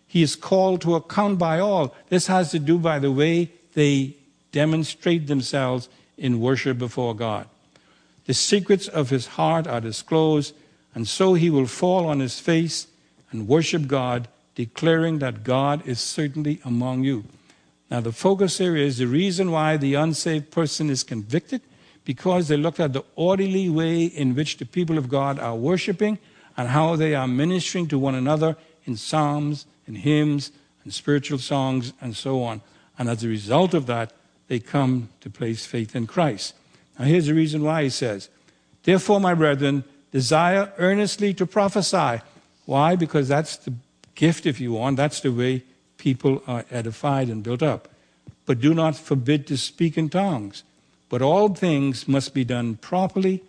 He 0.08 0.22
is 0.22 0.36
called 0.36 0.82
to 0.82 0.96
account 0.96 1.40
by 1.40 1.60
all. 1.60 1.96
This 2.10 2.28
has 2.28 2.52
to 2.52 2.60
do 2.60 2.78
by 2.78 3.00
the 3.00 3.12
way 3.12 3.52
they 3.74 4.16
demonstrate 4.52 5.28
themselves 5.28 5.90
in 6.20 6.40
worship 6.40 6.78
before 6.78 7.16
God. 7.16 7.48
The 8.26 8.34
secrets 8.34 8.88
of 8.88 9.10
his 9.10 9.26
heart 9.28 9.66
are 9.66 9.82
disclosed, 9.82 10.54
and 10.94 11.08
so 11.08 11.34
he 11.34 11.50
will 11.50 11.66
fall 11.66 12.08
on 12.08 12.20
his 12.20 12.40
face 12.40 12.88
and 13.32 13.48
worship 13.48 13.88
God 13.88 14.28
declaring 14.56 15.20
that 15.20 15.44
God 15.44 15.88
is 15.88 16.00
certainly 16.00 16.60
among 16.66 17.04
you. 17.04 17.24
Now, 17.90 18.02
the 18.02 18.12
focus 18.12 18.62
area 18.62 18.86
is 18.86 18.98
the 18.98 19.08
reason 19.08 19.52
why 19.52 19.78
the 19.78 19.96
unsaved 19.96 20.52
person 20.52 20.90
is 20.90 21.04
convicted 21.04 21.62
because 22.06 22.48
they 22.48 22.58
looked 22.58 22.80
at 22.80 22.94
the 22.94 23.04
orderly 23.16 23.70
way 23.70 24.04
in 24.04 24.36
which 24.36 24.58
the 24.58 24.66
people 24.66 24.98
of 24.98 25.10
God 25.10 25.40
are 25.40 25.56
worshiping 25.56 26.20
and 26.58 26.68
how 26.70 26.96
they 26.96 27.16
are 27.16 27.28
ministering 27.28 27.88
to 27.88 27.98
one 27.98 28.16
another 28.16 28.58
in 28.86 28.96
psalms 28.96 29.66
and 29.88 29.98
hymns 29.98 30.52
and 30.84 30.94
spiritual 30.94 31.40
songs 31.40 31.94
and 32.02 32.16
so 32.16 32.44
on. 32.44 32.62
And 32.98 33.10
as 33.10 33.24
a 33.24 33.28
result 33.28 33.74
of 33.74 33.86
that, 33.88 34.12
they 34.50 34.60
come 34.60 35.10
to 35.22 35.30
place 35.30 35.66
faith 35.66 35.96
in 35.96 36.08
Christ. 36.08 36.54
Now, 36.98 37.06
here's 37.06 37.28
the 37.28 37.34
reason 37.34 37.64
why 37.64 37.84
he 37.84 37.90
says, 37.90 38.28
Therefore, 38.84 39.22
my 39.22 39.34
brethren, 39.34 39.86
desire 40.12 40.74
earnestly 40.78 41.34
to 41.36 41.46
prophesy. 41.46 42.22
Why? 42.66 42.96
Because 42.96 43.28
that's 43.28 43.56
the 43.58 43.74
gift, 44.16 44.46
if 44.46 44.60
you 44.60 44.74
want. 44.74 44.98
That's 44.98 45.22
the 45.22 45.32
way 45.32 45.64
people 45.98 46.42
are 46.48 46.66
edified 46.72 47.30
and 47.30 47.44
built 47.44 47.62
up. 47.62 47.88
But 48.46 48.60
do 48.60 48.74
not 48.74 48.96
forbid 48.96 49.46
to 49.48 49.58
speak 49.58 49.98
in 49.98 50.10
tongues. 50.10 50.64
But 51.10 51.22
all 51.22 51.50
things 51.50 52.08
must 52.08 52.34
be 52.34 52.44
done 52.44 52.76
properly 52.76 53.44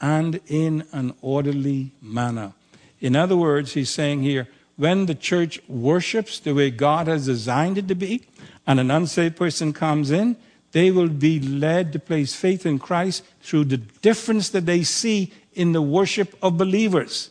and 0.00 0.40
in 0.46 0.84
an 0.92 1.14
orderly 1.20 1.90
manner. 2.00 2.52
In 3.00 3.16
other 3.16 3.36
words, 3.36 3.72
he's 3.72 3.90
saying 3.90 4.22
here, 4.22 4.48
when 4.76 5.06
the 5.06 5.14
church 5.14 5.60
worships 5.68 6.40
the 6.40 6.54
way 6.54 6.70
God 6.70 7.06
has 7.06 7.26
designed 7.26 7.78
it 7.78 7.88
to 7.88 7.94
be, 7.94 8.22
and 8.66 8.80
an 8.80 8.90
unsaved 8.90 9.36
person 9.36 9.72
comes 9.72 10.10
in, 10.10 10.36
they 10.72 10.90
will 10.90 11.08
be 11.08 11.38
led 11.38 11.92
to 11.92 11.98
place 11.98 12.34
faith 12.34 12.66
in 12.66 12.78
Christ 12.78 13.22
through 13.42 13.66
the 13.66 13.76
difference 13.76 14.50
that 14.50 14.66
they 14.66 14.82
see 14.82 15.32
in 15.52 15.72
the 15.72 15.82
worship 15.82 16.36
of 16.42 16.58
believers. 16.58 17.30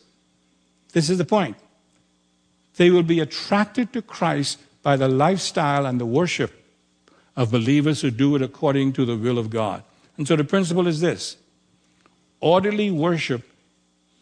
This 0.92 1.10
is 1.10 1.18
the 1.18 1.24
point. 1.24 1.56
They 2.76 2.90
will 2.90 3.02
be 3.02 3.20
attracted 3.20 3.92
to 3.92 4.00
Christ 4.00 4.58
by 4.82 4.96
the 4.96 5.08
lifestyle 5.08 5.84
and 5.86 6.00
the 6.00 6.06
worship 6.06 6.52
of 7.36 7.50
believers 7.50 8.00
who 8.00 8.10
do 8.10 8.34
it 8.36 8.42
according 8.42 8.94
to 8.94 9.04
the 9.04 9.16
will 9.16 9.38
of 9.38 9.50
God. 9.50 9.82
And 10.16 10.26
so 10.26 10.36
the 10.36 10.44
principle 10.44 10.86
is 10.86 11.00
this 11.00 11.36
orderly 12.40 12.90
worship 12.90 13.42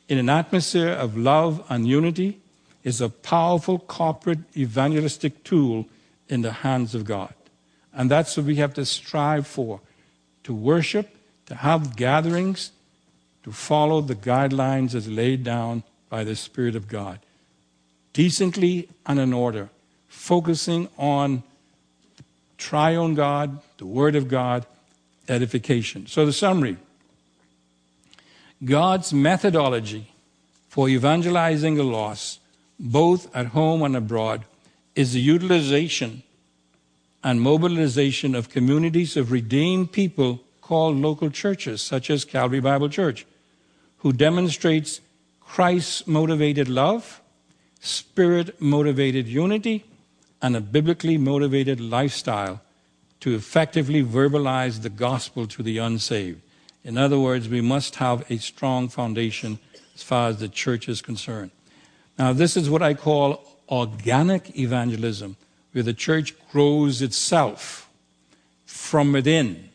in 0.09 0.19
an 0.19 0.29
atmosphere 0.29 0.91
of 0.91 1.17
love 1.17 1.65
and 1.69 1.87
unity 1.87 2.42
is 2.85 3.01
a 3.01 3.09
powerful 3.09 3.79
corporate 3.79 4.41
evangelistic 4.57 5.45
tool 5.45 5.87
in 6.29 6.43
the 6.43 6.53
hands 6.53 6.95
of 6.95 7.05
God. 7.05 7.35
And 7.93 8.11
that's 8.11 8.37
what 8.37 8.47
we 8.47 8.57
have 8.57 8.75
to 8.75 8.87
strive 8.87 9.47
for 9.47 9.81
to 10.45 10.55
worship, 10.55 11.15
to 11.47 11.55
have 11.55 11.95
gatherings, 11.95 12.73
to 13.45 13.53
follow 13.53 14.01
the 14.01 14.15
guidelines 14.15 14.95
as 14.95 15.09
laid 15.09 15.45
down 15.45 15.83
by 16.09 16.25
the 16.25 16.35
Spirit 16.35 16.75
of 16.75 16.89
God 16.89 17.21
decently 18.13 18.89
and 19.07 19.19
in 19.19 19.33
order, 19.33 19.69
focusing 20.09 20.89
on 20.99 21.43
triune 22.59 23.15
God, 23.15 23.61
the 23.79 23.87
Word 23.87 24.17
of 24.17 24.29
God, 24.29 24.67
edification. 25.29 26.07
So, 26.07 26.27
the 26.27 26.33
summary 26.33 26.77
God's 28.65 29.13
methodology 29.13 30.13
for 30.69 30.89
evangelizing 30.89 31.75
the 31.75 31.83
lost, 31.83 32.39
both 32.83 33.35
at 33.35 33.47
home 33.47 33.83
and 33.83 33.97
abroad, 33.97 34.45
is 34.95 35.15
the 35.15 35.21
utilization 35.21 36.23
and 37.25 37.41
mobilization 37.41 38.35
of 38.35 38.51
communities 38.51 39.17
of 39.17 39.33
redeemed 39.33 39.93
people 39.93 40.41
called 40.61 40.97
local 40.97 41.31
churches, 41.31 41.81
such 41.81 42.11
as 42.11 42.27
Calvary 42.27 42.61
Bible 42.61 42.91
Church, 42.91 43.25
who 43.99 44.13
demonstrates 44.13 45.01
Christ 45.41 46.07
motivated 46.07 46.69
love 46.69 47.23
spirit 47.83 48.63
motivated 48.63 49.27
unity, 49.27 49.85
and 50.41 50.57
a 50.57 50.61
biblically 50.61 51.19
motivated 51.19 51.81
lifestyle 51.81 52.61
to 53.19 53.35
effectively 53.35 54.03
verbalize 54.03 54.83
the 54.83 54.89
gospel 54.89 55.47
to 55.47 55.63
the 55.63 55.79
unsaved. 55.79 56.41
In 56.85 56.97
other 56.97 57.19
words, 57.19 57.49
we 57.49 57.61
must 57.61 57.97
have 57.97 58.29
a 58.31 58.39
strong 58.39 58.89
foundation 58.89 59.59
as 59.95 60.03
far 60.03 60.29
as 60.29 60.39
the 60.39 60.49
church 60.49 60.89
is 60.89 61.03
concerned. 61.03 61.51
Now, 62.19 62.33
this 62.33 62.57
is 62.57 62.69
what 62.69 62.83
I 62.83 62.95
call 62.95 63.43
organic 63.69 64.59
evangelism, 64.59 65.37
where 65.73 65.83
the 65.83 65.95
church 65.95 66.35
grows 66.51 67.01
itself 67.03 67.89
from 68.67 69.13
within, 69.13 69.71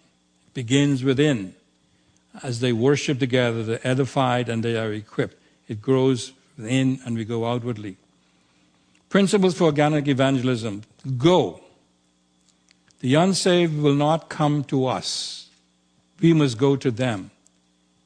begins 0.54 1.04
within. 1.04 1.56
As 2.44 2.60
they 2.60 2.72
worship 2.72 3.20
together, 3.20 3.64
they're 3.64 3.88
edified 3.88 4.50
and 4.50 4.64
they 4.64 4.78
are 4.78 4.94
equipped. 4.94 5.42
It 5.68 5.82
grows 5.82 6.34
within 6.58 7.00
and 7.06 7.18
we 7.18 7.26
go 7.26 7.46
outwardly. 7.46 7.98
Principles 9.10 9.56
for 9.58 9.66
organic 9.66 10.08
evangelism 10.08 10.84
go. 11.18 11.62
The 13.00 13.16
unsaved 13.16 13.80
will 13.82 13.96
not 13.96 14.30
come 14.30 14.64
to 14.66 14.86
us. 14.86 15.50
We 16.20 16.34
must 16.34 16.58
go 16.58 16.76
to 16.76 16.92
them. 16.92 17.32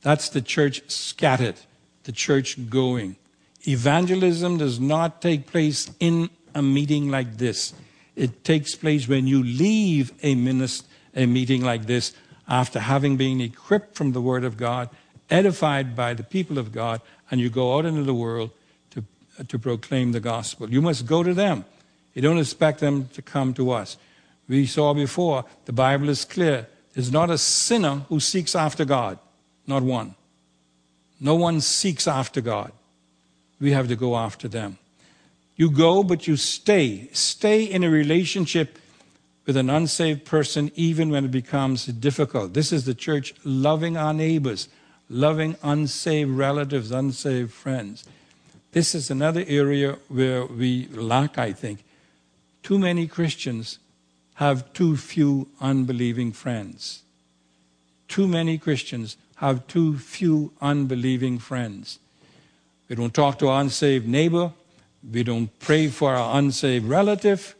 That's 0.02 0.30
the 0.30 0.42
church 0.42 0.90
scattered, 0.90 1.56
the 2.04 2.12
church 2.12 2.70
going. 2.70 3.16
Evangelism 3.68 4.58
does 4.58 4.80
not 4.80 5.22
take 5.22 5.48
place 5.48 5.92
in 6.00 6.30
a 6.56 6.62
meeting 6.62 7.10
like 7.10 7.38
this. 7.38 7.74
It 8.16 8.44
takes 8.44 8.76
place 8.76 9.08
when 9.08 9.28
you 9.28 9.44
leave 9.44 10.12
a, 10.24 10.32
a 11.16 11.26
meeting 11.26 11.64
like 11.64 11.86
this 11.86 12.14
after 12.48 12.80
having 12.80 13.18
been 13.18 13.40
equipped 13.40 13.96
from 13.96 14.12
the 14.12 14.22
Word 14.22 14.44
of 14.44 14.58
God, 14.58 14.90
edified 15.30 15.96
by 15.96 16.14
the 16.14 16.24
people 16.24 16.58
of 16.58 16.72
God, 16.72 17.02
and 17.30 17.40
you 17.40 17.50
go 17.50 17.78
out 17.78 17.86
into 17.86 18.04
the 18.04 18.14
world 18.14 18.52
to 19.48 19.60
proclaim 19.60 20.12
the 20.12 20.20
gospel. 20.20 20.70
You 20.70 20.82
must 20.82 21.06
go 21.06 21.24
to 21.24 21.34
them. 21.34 21.66
You 22.14 22.22
don't 22.22 22.38
expect 22.38 22.80
them 22.80 23.08
to 23.14 23.22
come 23.22 23.54
to 23.54 23.72
us. 23.72 23.98
We 24.48 24.66
saw 24.66 24.94
before, 24.94 25.46
the 25.66 25.74
Bible 25.74 26.10
is 26.10 26.26
clear. 26.26 26.68
There's 26.94 27.12
not 27.12 27.30
a 27.30 27.38
sinner 27.38 28.02
who 28.10 28.20
seeks 28.20 28.56
after 28.56 28.84
God. 28.84 29.18
Not 29.66 29.84
one. 29.84 30.16
No 31.20 31.36
one 31.36 31.62
seeks 31.62 32.08
after 32.08 32.42
God. 32.42 32.72
We 33.62 33.72
have 33.72 33.88
to 33.88 33.96
go 33.96 34.18
after 34.18 34.50
them. 34.50 34.78
You 35.56 35.70
go, 35.70 36.04
but 36.04 36.28
you 36.28 36.36
stay. 36.36 37.08
Stay 37.14 37.64
in 37.64 37.84
a 37.84 37.90
relationship 37.90 38.80
with 39.46 39.56
an 39.56 39.70
unsaved 39.70 40.26
person 40.26 40.72
even 40.76 41.10
when 41.10 41.26
it 41.26 41.32
becomes 41.32 41.86
difficult. 41.86 42.54
This 42.54 42.72
is 42.74 42.86
the 42.86 42.96
church 42.96 43.34
loving 43.44 43.96
our 43.96 44.14
neighbors, 44.14 44.68
loving 45.10 45.56
unsaved 45.62 46.32
relatives, 46.32 46.92
unsaved 46.92 47.54
friends. 47.54 48.04
This 48.72 48.96
is 48.96 49.12
another 49.12 49.44
area 49.48 49.98
where 50.08 50.46
we 50.46 50.88
lack, 50.88 51.38
I 51.38 51.52
think. 51.54 51.84
Too 52.64 52.80
many 52.80 53.08
Christians 53.08 53.78
have 54.36 54.72
too 54.74 54.98
few 54.98 55.50
unbelieving 55.60 56.32
friends. 56.32 57.04
Too 58.08 58.28
many 58.28 58.58
Christians 58.58 59.18
have 59.36 59.68
too 59.68 59.98
few 59.98 60.54
unbelieving 60.62 61.38
friends. 61.38 62.00
We 62.92 62.98
don't 62.98 63.14
talk 63.14 63.40
to 63.40 63.48
our 63.48 63.62
unsaved 63.62 64.06
neighbor. 64.06 64.52
We 65.10 65.24
don't 65.24 65.48
pray 65.60 65.88
for 65.88 66.14
our 66.14 66.38
unsaved 66.38 66.84
relative. 66.84 67.56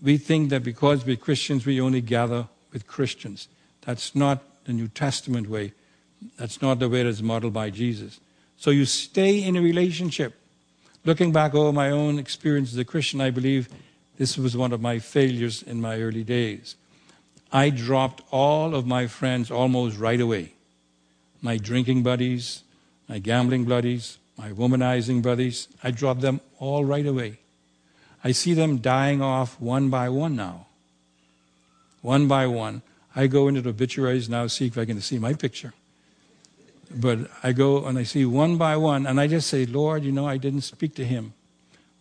We 0.00 0.16
think 0.16 0.48
that 0.48 0.62
because 0.62 1.04
we're 1.04 1.16
Christians, 1.16 1.66
we 1.66 1.82
only 1.82 2.00
gather 2.00 2.48
with 2.72 2.86
Christians. 2.86 3.48
That's 3.82 4.14
not 4.14 4.42
the 4.64 4.72
New 4.72 4.88
Testament 4.88 5.50
way. 5.50 5.74
That's 6.38 6.62
not 6.62 6.78
the 6.78 6.88
way 6.88 7.02
that's 7.02 7.20
modeled 7.20 7.52
by 7.52 7.68
Jesus. 7.68 8.20
So 8.56 8.70
you 8.70 8.86
stay 8.86 9.42
in 9.42 9.54
a 9.56 9.60
relationship. 9.60 10.32
Looking 11.04 11.30
back 11.30 11.54
over 11.54 11.70
my 11.70 11.90
own 11.90 12.18
experience 12.18 12.72
as 12.72 12.78
a 12.78 12.86
Christian, 12.86 13.20
I 13.20 13.28
believe 13.28 13.68
this 14.16 14.38
was 14.38 14.56
one 14.56 14.72
of 14.72 14.80
my 14.80 14.98
failures 14.98 15.62
in 15.62 15.82
my 15.82 16.00
early 16.00 16.24
days. 16.24 16.76
I 17.52 17.68
dropped 17.68 18.22
all 18.30 18.74
of 18.74 18.86
my 18.86 19.08
friends 19.08 19.50
almost 19.50 19.98
right 19.98 20.22
away. 20.22 20.54
My 21.42 21.58
drinking 21.58 22.02
buddies, 22.02 22.62
my 23.10 23.18
gambling 23.18 23.66
buddies, 23.66 24.16
my 24.36 24.50
womanizing 24.50 25.22
buddies, 25.22 25.68
I 25.82 25.90
drop 25.90 26.20
them 26.20 26.40
all 26.58 26.84
right 26.84 27.06
away. 27.06 27.38
I 28.22 28.32
see 28.32 28.54
them 28.54 28.78
dying 28.78 29.22
off 29.22 29.60
one 29.60 29.90
by 29.90 30.08
one 30.08 30.34
now. 30.34 30.66
One 32.00 32.26
by 32.26 32.46
one. 32.46 32.82
I 33.14 33.26
go 33.28 33.48
into 33.48 33.60
the 33.60 33.70
obituaries 33.70 34.28
now, 34.28 34.46
see 34.46 34.66
if 34.66 34.76
I 34.76 34.84
can 34.84 35.00
see 35.00 35.18
my 35.18 35.34
picture. 35.34 35.72
But 36.90 37.30
I 37.42 37.52
go 37.52 37.86
and 37.86 37.98
I 37.98 38.02
see 38.02 38.24
one 38.24 38.56
by 38.56 38.76
one, 38.76 39.06
and 39.06 39.20
I 39.20 39.26
just 39.26 39.48
say, 39.48 39.66
Lord, 39.66 40.04
you 40.04 40.12
know, 40.12 40.26
I 40.26 40.36
didn't 40.36 40.62
speak 40.62 40.94
to 40.96 41.04
him. 41.04 41.32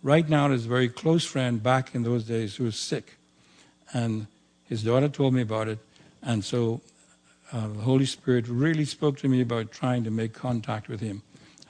Right 0.01 0.27
now, 0.27 0.47
there's 0.47 0.65
a 0.65 0.69
very 0.69 0.89
close 0.89 1.23
friend 1.23 1.61
back 1.61 1.95
in 1.95 2.03
those 2.03 2.25
days 2.25 2.55
who 2.55 2.65
was 2.65 2.77
sick. 2.77 3.17
And 3.93 4.27
his 4.63 4.83
daughter 4.83 5.07
told 5.07 5.33
me 5.33 5.41
about 5.41 5.67
it. 5.67 5.79
And 6.21 6.43
so 6.43 6.81
uh, 7.51 7.67
the 7.67 7.81
Holy 7.81 8.05
Spirit 8.05 8.47
really 8.47 8.85
spoke 8.85 9.17
to 9.19 9.27
me 9.27 9.41
about 9.41 9.71
trying 9.71 10.03
to 10.03 10.11
make 10.11 10.33
contact 10.33 10.89
with 10.89 10.99
him. 10.99 11.21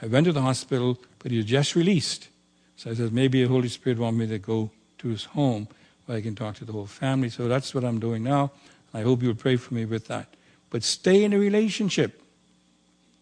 I 0.04 0.08
went 0.08 0.26
to 0.26 0.34
the 0.34 0.42
hospital, 0.42 1.00
but 1.20 1.32
he 1.32 1.38
was 1.38 1.46
just 1.46 1.76
released. 1.76 2.28
So 2.76 2.92
I 2.92 2.94
said, 2.94 3.14
maybe 3.14 3.42
the 3.42 3.48
Holy 3.48 3.70
Spirit 3.70 4.00
wants 4.00 4.20
me 4.20 4.28
to 4.28 4.38
go 4.38 4.70
to 4.98 5.08
his 5.08 5.24
home 5.24 5.70
where 6.06 6.18
I 6.18 6.22
can 6.22 6.36
talk 6.36 6.56
to 6.56 6.66
the 6.66 6.74
whole 6.74 6.88
family. 6.88 7.30
So 7.30 7.48
that's 7.48 7.74
what 7.74 7.86
I'm 7.86 8.00
doing 8.00 8.22
now. 8.22 8.52
I 8.94 9.02
hope 9.02 9.24
you'll 9.24 9.36
pray 9.36 9.56
for 9.56 9.74
me 9.74 9.86
with 9.86 10.08
that. 10.08 10.28
But 10.70 10.84
stay 10.84 11.24
in 11.24 11.32
a 11.32 11.40
relationship. 11.40 12.22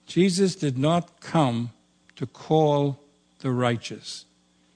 Jesus 0.07 0.55
did 0.55 0.75
not 0.75 1.21
come 1.21 1.69
to 2.15 2.25
call 2.25 2.99
the 3.39 3.51
righteous, 3.51 4.25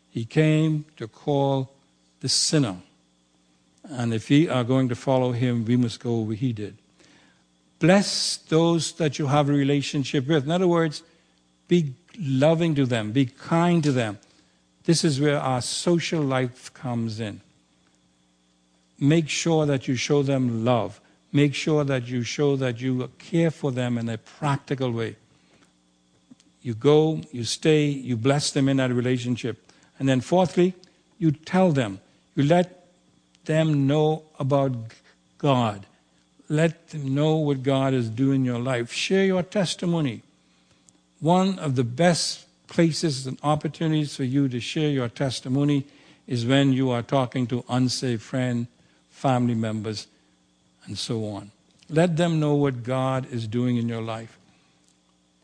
He 0.09 0.25
came 0.25 0.85
to 0.97 1.07
call 1.07 1.71
the 2.19 2.29
sinner. 2.29 2.77
And 3.83 4.13
if 4.13 4.29
we 4.29 4.47
are 4.49 4.63
going 4.63 4.89
to 4.89 4.95
follow 4.95 5.31
Him, 5.31 5.65
we 5.65 5.75
must 5.75 5.99
go 5.99 6.19
where 6.19 6.35
He 6.35 6.53
did. 6.53 6.77
Bless 7.79 8.37
those 8.37 8.91
that 8.93 9.19
you 9.19 9.27
have 9.27 9.49
a 9.49 9.53
relationship 9.53 10.27
with. 10.27 10.45
In 10.45 10.51
other 10.51 10.67
words, 10.67 11.03
be 11.67 11.93
loving 12.19 12.75
to 12.75 12.85
them, 12.85 13.11
be 13.11 13.25
kind 13.25 13.83
to 13.83 13.91
them. 13.91 14.19
This 14.85 15.03
is 15.03 15.19
where 15.19 15.39
our 15.39 15.61
social 15.61 16.21
life 16.21 16.73
comes 16.73 17.19
in. 17.19 17.41
Make 18.99 19.29
sure 19.29 19.65
that 19.65 19.87
you 19.87 19.95
show 19.95 20.23
them 20.23 20.63
love. 20.63 21.01
Make 21.33 21.53
sure 21.53 21.83
that 21.83 22.07
you 22.07 22.23
show 22.23 22.55
that 22.55 22.79
you 22.79 23.09
care 23.17 23.51
for 23.51 23.71
them 23.71 23.97
in 23.97 24.07
a 24.07 24.17
practical 24.17 24.91
way. 24.91 25.17
You 26.61 26.73
go, 26.73 27.21
you 27.31 27.43
stay, 27.43 27.85
you 27.87 28.15
bless 28.15 28.51
them 28.51 28.69
in 28.69 28.77
that 28.77 28.91
relationship. 28.91 29.71
And 29.99 30.07
then, 30.07 30.21
fourthly, 30.21 30.73
you 31.19 31.31
tell 31.31 31.71
them. 31.71 31.99
You 32.35 32.43
let 32.43 32.87
them 33.45 33.85
know 33.85 34.23
about 34.39 34.73
God. 35.37 35.85
Let 36.47 36.89
them 36.89 37.13
know 37.13 37.35
what 37.35 37.63
God 37.63 37.93
is 37.93 38.09
doing 38.09 38.41
in 38.41 38.45
your 38.45 38.59
life. 38.59 38.91
Share 38.91 39.25
your 39.25 39.43
testimony. 39.43 40.21
One 41.19 41.59
of 41.59 41.75
the 41.75 41.83
best 41.83 42.45
places 42.67 43.25
and 43.27 43.37
opportunities 43.43 44.15
for 44.15 44.23
you 44.23 44.47
to 44.49 44.59
share 44.59 44.89
your 44.89 45.09
testimony 45.09 45.85
is 46.27 46.45
when 46.45 46.73
you 46.73 46.89
are 46.91 47.01
talking 47.01 47.47
to 47.47 47.63
unsaved 47.69 48.21
friends, 48.21 48.67
family 49.11 49.55
members, 49.55 50.07
and 50.85 50.97
so 50.97 51.25
on. 51.25 51.51
Let 51.89 52.17
them 52.17 52.39
know 52.39 52.55
what 52.55 52.83
God 52.83 53.31
is 53.31 53.47
doing 53.47 53.77
in 53.77 53.87
your 53.87 54.01
life. 54.01 54.37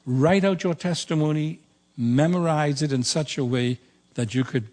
Write 0.06 0.44
out 0.44 0.64
your 0.64 0.74
testimony, 0.74 1.60
memorize 1.96 2.82
it 2.82 2.92
in 2.92 3.04
such 3.04 3.38
a 3.38 3.46
way 3.46 3.80
that 4.16 4.34
you 4.34 4.44
could 4.44 4.68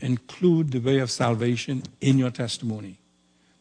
include 0.00 0.72
the 0.72 0.80
way 0.80 0.98
of 0.98 1.10
salvation 1.10 1.84
in 2.00 2.18
your 2.18 2.30
testimony. 2.30 2.96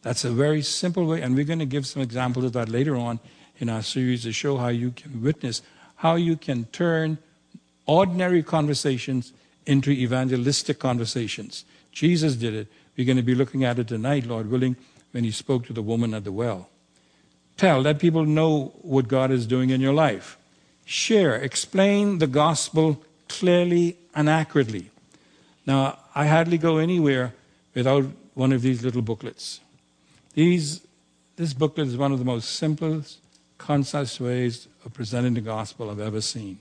That's 0.01 0.25
a 0.25 0.31
very 0.31 0.63
simple 0.63 1.05
way, 1.05 1.21
and 1.21 1.35
we're 1.35 1.45
going 1.45 1.59
to 1.59 1.65
give 1.65 1.85
some 1.85 2.01
examples 2.01 2.45
of 2.45 2.53
that 2.53 2.69
later 2.69 2.95
on 2.95 3.19
in 3.59 3.69
our 3.69 3.83
series 3.83 4.23
to 4.23 4.31
show 4.31 4.57
how 4.57 4.69
you 4.69 4.89
can 4.91 5.21
witness, 5.21 5.61
how 6.01 6.15
you 6.15 6.35
can 6.35 6.65
turn 6.71 7.15
ordinary 7.85 8.41
conversations 8.41 9.33
into 9.67 9.91
evangelistic 9.91 10.79
conversations. 10.79 11.63
Jesus 11.91 12.35
did 12.35 12.55
it. 12.55 12.67
We're 12.97 13.05
going 13.05 13.17
to 13.17 13.23
be 13.23 13.35
looking 13.35 13.63
at 13.63 13.77
it 13.77 13.87
tonight, 13.87 14.25
Lord 14.25 14.49
willing, 14.49 14.77
when 15.11 15.23
he 15.23 15.29
spoke 15.29 15.67
to 15.67 15.73
the 15.73 15.83
woman 15.83 16.15
at 16.15 16.23
the 16.23 16.31
well. 16.31 16.69
Tell, 17.55 17.81
let 17.81 17.99
people 17.99 18.25
know 18.25 18.73
what 18.81 19.07
God 19.07 19.29
is 19.29 19.45
doing 19.45 19.69
in 19.69 19.79
your 19.79 19.93
life. 19.93 20.39
Share, 20.85 21.35
explain 21.35 22.17
the 22.17 22.25
gospel 22.25 23.03
clearly 23.29 23.95
and 24.15 24.27
accurately. 24.27 24.89
Now, 25.67 25.99
I 26.15 26.25
hardly 26.25 26.57
go 26.57 26.79
anywhere 26.79 27.35
without 27.75 28.05
one 28.33 28.51
of 28.51 28.63
these 28.63 28.83
little 28.83 29.03
booklets. 29.03 29.59
These, 30.33 30.81
this 31.35 31.53
booklet 31.53 31.89
is 31.89 31.95
one 31.95 32.11
of 32.11 32.17
the 32.17 32.25
most 32.25 32.55
simplest, 32.55 33.19
concise 33.59 34.19
ways 34.19 34.67
of 34.85 34.93
presenting 34.93 35.33
the 35.33 35.41
gospel 35.41 35.89
I've 35.89 35.99
ever 35.99 36.21
seen 36.21 36.59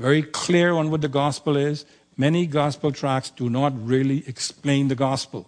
very 0.00 0.22
clear 0.22 0.72
on 0.72 0.90
what 0.90 1.02
the 1.02 1.08
gospel 1.08 1.56
is. 1.58 1.84
Many 2.16 2.46
gospel 2.46 2.90
tracts 2.90 3.28
do 3.30 3.50
not 3.50 3.72
really 3.86 4.24
explain 4.26 4.88
the 4.88 4.94
gospel. 4.94 5.46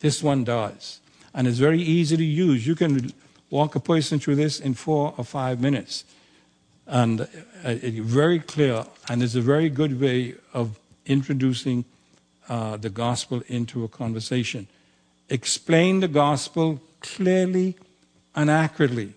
This 0.00 0.22
one 0.22 0.44
does. 0.44 1.00
And 1.34 1.48
it's 1.48 1.58
very 1.58 1.80
easy 1.80 2.16
to 2.18 2.24
use. 2.24 2.66
You 2.66 2.74
can 2.74 3.12
walk 3.48 3.74
a 3.74 3.80
person 3.80 4.20
through 4.20 4.36
this 4.36 4.60
in 4.60 4.74
four 4.74 5.14
or 5.16 5.24
five 5.24 5.58
minutes. 5.58 6.04
And 6.86 7.22
uh, 7.22 7.26
it's 7.64 7.98
very 7.98 8.40
clear, 8.40 8.84
and 9.08 9.22
it's 9.22 9.34
a 9.34 9.40
very 9.40 9.70
good 9.70 9.98
way 9.98 10.34
of 10.52 10.78
introducing 11.06 11.84
uh, 12.48 12.76
the 12.76 12.90
gospel 12.90 13.42
into 13.46 13.84
a 13.84 13.88
conversation. 13.88 14.66
Explain 15.30 16.00
the 16.00 16.08
gospel 16.08 16.80
clearly 17.00 17.76
and 18.34 18.50
accurately. 18.50 19.14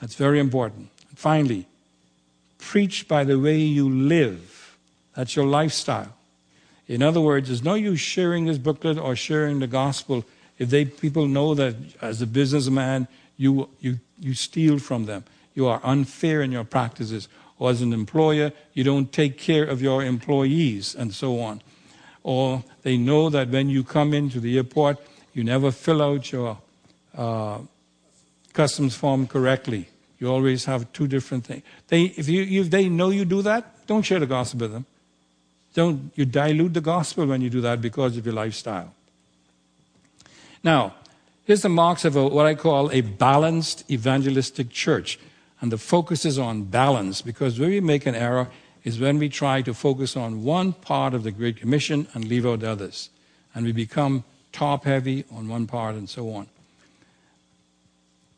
That's 0.00 0.14
very 0.14 0.38
important. 0.38 0.90
Finally, 1.14 1.66
preach 2.58 3.08
by 3.08 3.24
the 3.24 3.38
way 3.38 3.58
you 3.58 3.88
live. 3.88 4.76
That's 5.14 5.34
your 5.34 5.46
lifestyle. 5.46 6.14
In 6.86 7.02
other 7.02 7.20
words, 7.20 7.48
there's 7.48 7.64
no 7.64 7.74
use 7.74 8.00
sharing 8.00 8.46
this 8.46 8.58
booklet 8.58 8.98
or 8.98 9.14
sharing 9.16 9.58
the 9.58 9.66
gospel 9.66 10.24
if 10.58 10.70
they 10.70 10.84
people 10.84 11.26
know 11.26 11.54
that 11.54 11.74
as 12.00 12.22
a 12.22 12.26
businessman 12.26 13.06
you 13.36 13.68
you 13.80 14.00
you 14.18 14.34
steal 14.34 14.78
from 14.78 15.06
them. 15.06 15.24
You 15.54 15.66
are 15.66 15.80
unfair 15.82 16.42
in 16.42 16.52
your 16.52 16.64
practices. 16.64 17.28
Or 17.58 17.70
as 17.70 17.82
an 17.82 17.92
employer, 17.92 18.52
you 18.72 18.84
don't 18.84 19.12
take 19.12 19.36
care 19.36 19.64
of 19.64 19.82
your 19.82 20.04
employees 20.04 20.94
and 20.94 21.12
so 21.12 21.40
on. 21.40 21.60
Or 22.22 22.62
they 22.82 22.96
know 22.96 23.30
that 23.30 23.48
when 23.48 23.68
you 23.68 23.82
come 23.82 24.14
into 24.14 24.38
the 24.38 24.56
airport, 24.56 24.98
you 25.34 25.42
never 25.42 25.72
fill 25.72 26.00
out 26.00 26.30
your 26.30 26.58
uh, 27.16 27.58
customs 28.58 28.96
form 28.96 29.28
correctly. 29.28 29.86
You 30.18 30.28
always 30.32 30.64
have 30.64 30.92
two 30.92 31.06
different 31.06 31.44
things. 31.44 31.62
They, 31.86 32.06
if, 32.16 32.28
you, 32.28 32.42
if 32.60 32.70
they 32.70 32.88
know 32.88 33.10
you 33.10 33.24
do 33.24 33.40
that, 33.42 33.86
don't 33.86 34.02
share 34.02 34.18
the 34.18 34.26
gospel 34.26 34.58
with 34.62 34.72
them. 34.72 34.84
Don't 35.74 36.10
you 36.16 36.24
dilute 36.24 36.74
the 36.74 36.80
gospel 36.80 37.24
when 37.26 37.40
you 37.40 37.50
do 37.50 37.60
that 37.60 37.80
because 37.80 38.16
of 38.16 38.26
your 38.26 38.34
lifestyle. 38.34 38.92
Now, 40.64 40.96
here's 41.44 41.62
the 41.62 41.68
marks 41.68 42.04
of 42.04 42.16
a, 42.16 42.26
what 42.26 42.46
I 42.46 42.56
call 42.56 42.90
a 42.90 43.00
balanced 43.00 43.88
evangelistic 43.88 44.70
church. 44.70 45.20
And 45.60 45.70
the 45.70 45.78
focus 45.78 46.24
is 46.24 46.36
on 46.36 46.64
balance 46.64 47.22
because 47.22 47.60
where 47.60 47.68
we 47.68 47.80
make 47.80 48.06
an 48.06 48.16
error 48.16 48.48
is 48.82 48.98
when 48.98 49.20
we 49.20 49.28
try 49.28 49.62
to 49.62 49.72
focus 49.72 50.16
on 50.16 50.42
one 50.42 50.72
part 50.72 51.14
of 51.14 51.22
the 51.22 51.30
Great 51.30 51.58
Commission 51.58 52.08
and 52.12 52.24
leave 52.24 52.44
out 52.44 52.58
the 52.58 52.70
others. 52.72 53.10
And 53.54 53.64
we 53.64 53.70
become 53.70 54.24
top 54.50 54.82
heavy 54.82 55.24
on 55.30 55.46
one 55.46 55.68
part 55.68 55.94
and 55.94 56.10
so 56.10 56.30
on. 56.32 56.48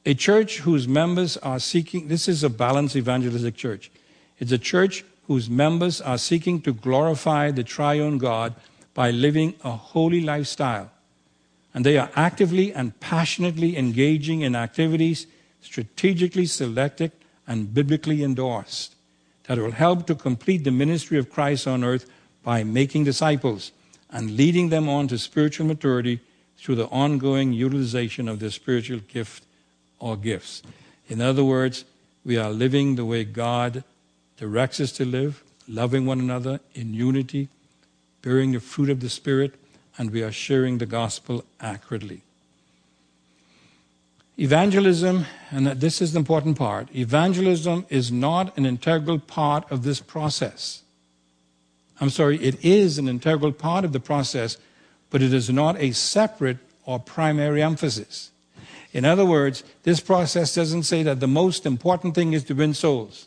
A 0.06 0.14
church 0.14 0.60
whose 0.60 0.88
members 0.88 1.36
are 1.38 1.58
seeking, 1.58 2.08
this 2.08 2.26
is 2.26 2.42
a 2.42 2.48
balanced 2.48 2.96
evangelistic 2.96 3.54
church. 3.54 3.90
It's 4.38 4.52
a 4.52 4.58
church 4.58 5.04
whose 5.26 5.50
members 5.50 6.00
are 6.00 6.16
seeking 6.16 6.62
to 6.62 6.72
glorify 6.72 7.50
the 7.50 7.62
triune 7.62 8.16
God 8.16 8.54
by 8.94 9.10
living 9.10 9.54
a 9.62 9.72
holy 9.72 10.22
lifestyle. 10.22 10.90
And 11.74 11.84
they 11.84 11.98
are 11.98 12.10
actively 12.16 12.72
and 12.72 12.98
passionately 12.98 13.76
engaging 13.76 14.40
in 14.40 14.56
activities 14.56 15.26
strategically 15.60 16.46
selected 16.46 17.12
and 17.46 17.74
biblically 17.74 18.24
endorsed 18.24 18.96
that 19.44 19.58
will 19.58 19.72
help 19.72 20.06
to 20.06 20.14
complete 20.14 20.64
the 20.64 20.70
ministry 20.70 21.18
of 21.18 21.30
Christ 21.30 21.66
on 21.66 21.84
earth 21.84 22.10
by 22.42 22.64
making 22.64 23.04
disciples 23.04 23.72
and 24.10 24.36
leading 24.36 24.70
them 24.70 24.88
on 24.88 25.08
to 25.08 25.18
spiritual 25.18 25.66
maturity 25.66 26.20
through 26.56 26.76
the 26.76 26.86
ongoing 26.86 27.52
utilization 27.52 28.28
of 28.28 28.40
their 28.40 28.50
spiritual 28.50 29.00
gift 29.00 29.44
or 30.00 30.16
gifts. 30.16 30.62
In 31.08 31.20
other 31.20 31.44
words, 31.44 31.84
we 32.24 32.36
are 32.36 32.50
living 32.50 32.96
the 32.96 33.04
way 33.04 33.24
God 33.24 33.84
directs 34.36 34.80
us 34.80 34.92
to 34.92 35.04
live, 35.04 35.44
loving 35.68 36.06
one 36.06 36.18
another 36.18 36.60
in 36.74 36.92
unity, 36.92 37.48
bearing 38.22 38.52
the 38.52 38.60
fruit 38.60 38.90
of 38.90 39.00
the 39.00 39.08
Spirit, 39.08 39.54
and 39.96 40.10
we 40.10 40.22
are 40.22 40.32
sharing 40.32 40.78
the 40.78 40.86
gospel 40.86 41.44
accurately. 41.60 42.22
Evangelism, 44.38 45.26
and 45.50 45.66
this 45.66 46.00
is 46.00 46.14
the 46.14 46.18
important 46.18 46.56
part, 46.56 46.88
evangelism 46.94 47.84
is 47.90 48.10
not 48.10 48.56
an 48.56 48.64
integral 48.64 49.18
part 49.18 49.70
of 49.70 49.82
this 49.82 50.00
process. 50.00 50.82
I'm 52.00 52.08
sorry, 52.08 52.38
it 52.38 52.64
is 52.64 52.96
an 52.98 53.06
integral 53.06 53.52
part 53.52 53.84
of 53.84 53.92
the 53.92 54.00
process, 54.00 54.56
but 55.10 55.20
it 55.20 55.34
is 55.34 55.50
not 55.50 55.78
a 55.78 55.92
separate 55.92 56.56
or 56.86 56.98
primary 56.98 57.62
emphasis. 57.62 58.30
In 58.92 59.04
other 59.04 59.24
words, 59.24 59.62
this 59.84 60.00
process 60.00 60.54
doesn't 60.54 60.82
say 60.82 61.02
that 61.02 61.20
the 61.20 61.28
most 61.28 61.64
important 61.64 62.14
thing 62.14 62.32
is 62.32 62.44
to 62.44 62.54
win 62.54 62.74
souls. 62.74 63.26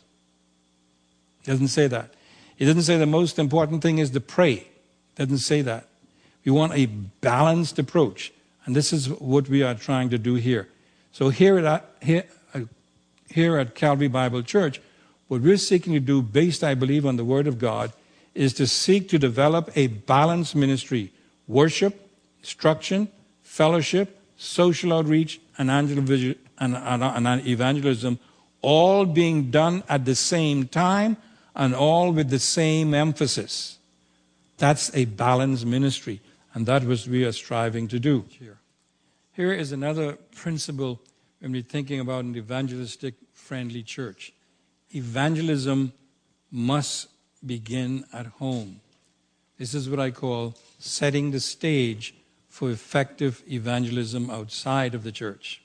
It 1.42 1.46
doesn't 1.46 1.68
say 1.68 1.86
that. 1.86 2.14
It 2.58 2.66
doesn't 2.66 2.82
say 2.82 2.98
the 2.98 3.06
most 3.06 3.38
important 3.38 3.82
thing 3.82 3.98
is 3.98 4.10
to 4.10 4.20
pray. 4.20 4.52
It 4.52 4.68
doesn't 5.16 5.38
say 5.38 5.62
that. 5.62 5.86
We 6.44 6.52
want 6.52 6.74
a 6.74 6.86
balanced 6.86 7.78
approach. 7.78 8.32
And 8.66 8.76
this 8.76 8.92
is 8.92 9.08
what 9.08 9.48
we 9.48 9.62
are 9.62 9.74
trying 9.74 10.10
to 10.10 10.18
do 10.18 10.34
here. 10.34 10.68
So 11.12 11.30
here 11.30 11.58
at, 11.58 11.88
here, 12.02 12.24
uh, 12.54 12.60
here 13.30 13.58
at 13.58 13.74
Calvary 13.74 14.08
Bible 14.08 14.42
Church, 14.42 14.80
what 15.28 15.40
we're 15.40 15.56
seeking 15.56 15.94
to 15.94 16.00
do, 16.00 16.22
based, 16.22 16.62
I 16.62 16.74
believe, 16.74 17.06
on 17.06 17.16
the 17.16 17.24
Word 17.24 17.46
of 17.46 17.58
God, 17.58 17.92
is 18.34 18.52
to 18.54 18.66
seek 18.66 19.08
to 19.10 19.18
develop 19.18 19.70
a 19.76 19.86
balanced 19.86 20.54
ministry 20.54 21.12
worship, 21.46 22.10
instruction, 22.40 23.08
fellowship, 23.42 24.20
social 24.44 24.92
outreach, 24.92 25.40
and 25.58 25.70
evangelism, 27.46 28.18
all 28.60 29.04
being 29.04 29.50
done 29.50 29.82
at 29.88 30.04
the 30.04 30.14
same 30.14 30.66
time 30.66 31.16
and 31.54 31.74
all 31.74 32.12
with 32.12 32.30
the 32.30 32.38
same 32.38 32.94
emphasis. 32.94 33.78
That's 34.58 34.94
a 34.94 35.04
balanced 35.04 35.66
ministry, 35.66 36.20
and 36.52 36.66
that 36.66 36.84
was 36.84 37.08
we 37.08 37.24
are 37.24 37.32
striving 37.32 37.88
to 37.88 37.98
do. 37.98 38.24
Here, 38.28 38.58
here 39.32 39.52
is 39.52 39.72
another 39.72 40.18
principle 40.34 41.00
when 41.40 41.52
we're 41.52 41.62
thinking 41.62 42.00
about 42.00 42.24
an 42.24 42.36
evangelistic 42.36 43.14
friendly 43.32 43.82
church. 43.82 44.32
Evangelism 44.94 45.92
must 46.50 47.08
begin 47.44 48.04
at 48.12 48.26
home. 48.26 48.80
This 49.58 49.74
is 49.74 49.88
what 49.88 50.00
I 50.00 50.10
call 50.10 50.54
setting 50.78 51.30
the 51.30 51.40
stage 51.40 52.14
for 52.54 52.70
effective 52.70 53.42
evangelism 53.50 54.30
outside 54.30 54.94
of 54.94 55.02
the 55.02 55.10
church. 55.10 55.60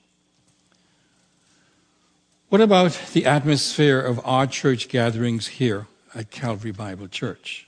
What 2.49 2.61
about 2.61 2.99
the 3.13 3.27
atmosphere 3.27 3.99
of 3.99 4.19
our 4.25 4.47
church 4.47 4.89
gatherings 4.89 5.45
here 5.61 5.85
at 6.15 6.31
Calvary 6.31 6.71
Bible 6.71 7.07
Church? 7.07 7.67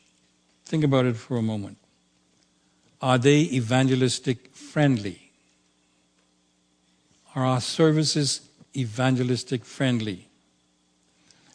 Think 0.66 0.84
about 0.84 1.06
it 1.06 1.18
for 1.18 1.38
a 1.38 1.44
moment. 1.44 1.78
Are 3.00 3.20
they 3.20 3.42
evangelistic 3.42 4.56
friendly? 4.56 5.30
Are 7.36 7.46
our 7.46 7.62
services 7.62 8.42
evangelistic 8.76 9.66
friendly? 9.66 10.30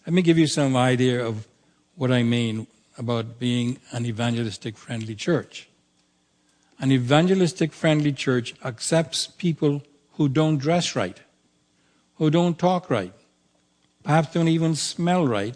Let 0.06 0.14
me 0.14 0.22
give 0.22 0.38
you 0.38 0.46
some 0.46 0.76
idea 0.76 1.26
of 1.26 1.48
what 1.96 2.12
I 2.12 2.22
mean 2.22 2.68
about 2.96 3.40
being 3.40 3.80
an 3.90 4.06
evangelistic 4.06 4.76
friendly 4.76 5.16
church. 5.16 5.65
An 6.78 6.92
evangelistic 6.92 7.72
friendly 7.72 8.12
church 8.12 8.54
accepts 8.64 9.26
people 9.26 9.82
who 10.12 10.28
don't 10.28 10.58
dress 10.58 10.94
right, 10.94 11.18
who 12.16 12.30
don't 12.30 12.58
talk 12.58 12.90
right, 12.90 13.12
perhaps 14.02 14.32
don't 14.32 14.48
even 14.48 14.74
smell 14.74 15.26
right 15.26 15.54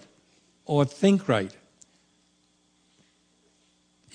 or 0.64 0.84
think 0.84 1.28
right. 1.28 1.54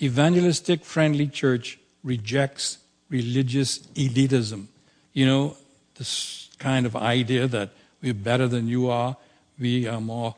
Evangelistic 0.01 0.83
friendly 0.83 1.27
church 1.27 1.79
rejects 2.03 2.79
religious 3.09 3.79
elitism. 3.95 4.65
You 5.13 5.25
know, 5.25 5.57
this 5.95 6.49
kind 6.59 6.85
of 6.85 6.95
idea 6.95 7.47
that 7.47 7.69
we're 8.01 8.13
better 8.13 8.47
than 8.47 8.67
you 8.67 8.89
are, 8.89 9.15
we 9.59 9.87
are 9.87 10.01
more 10.01 10.35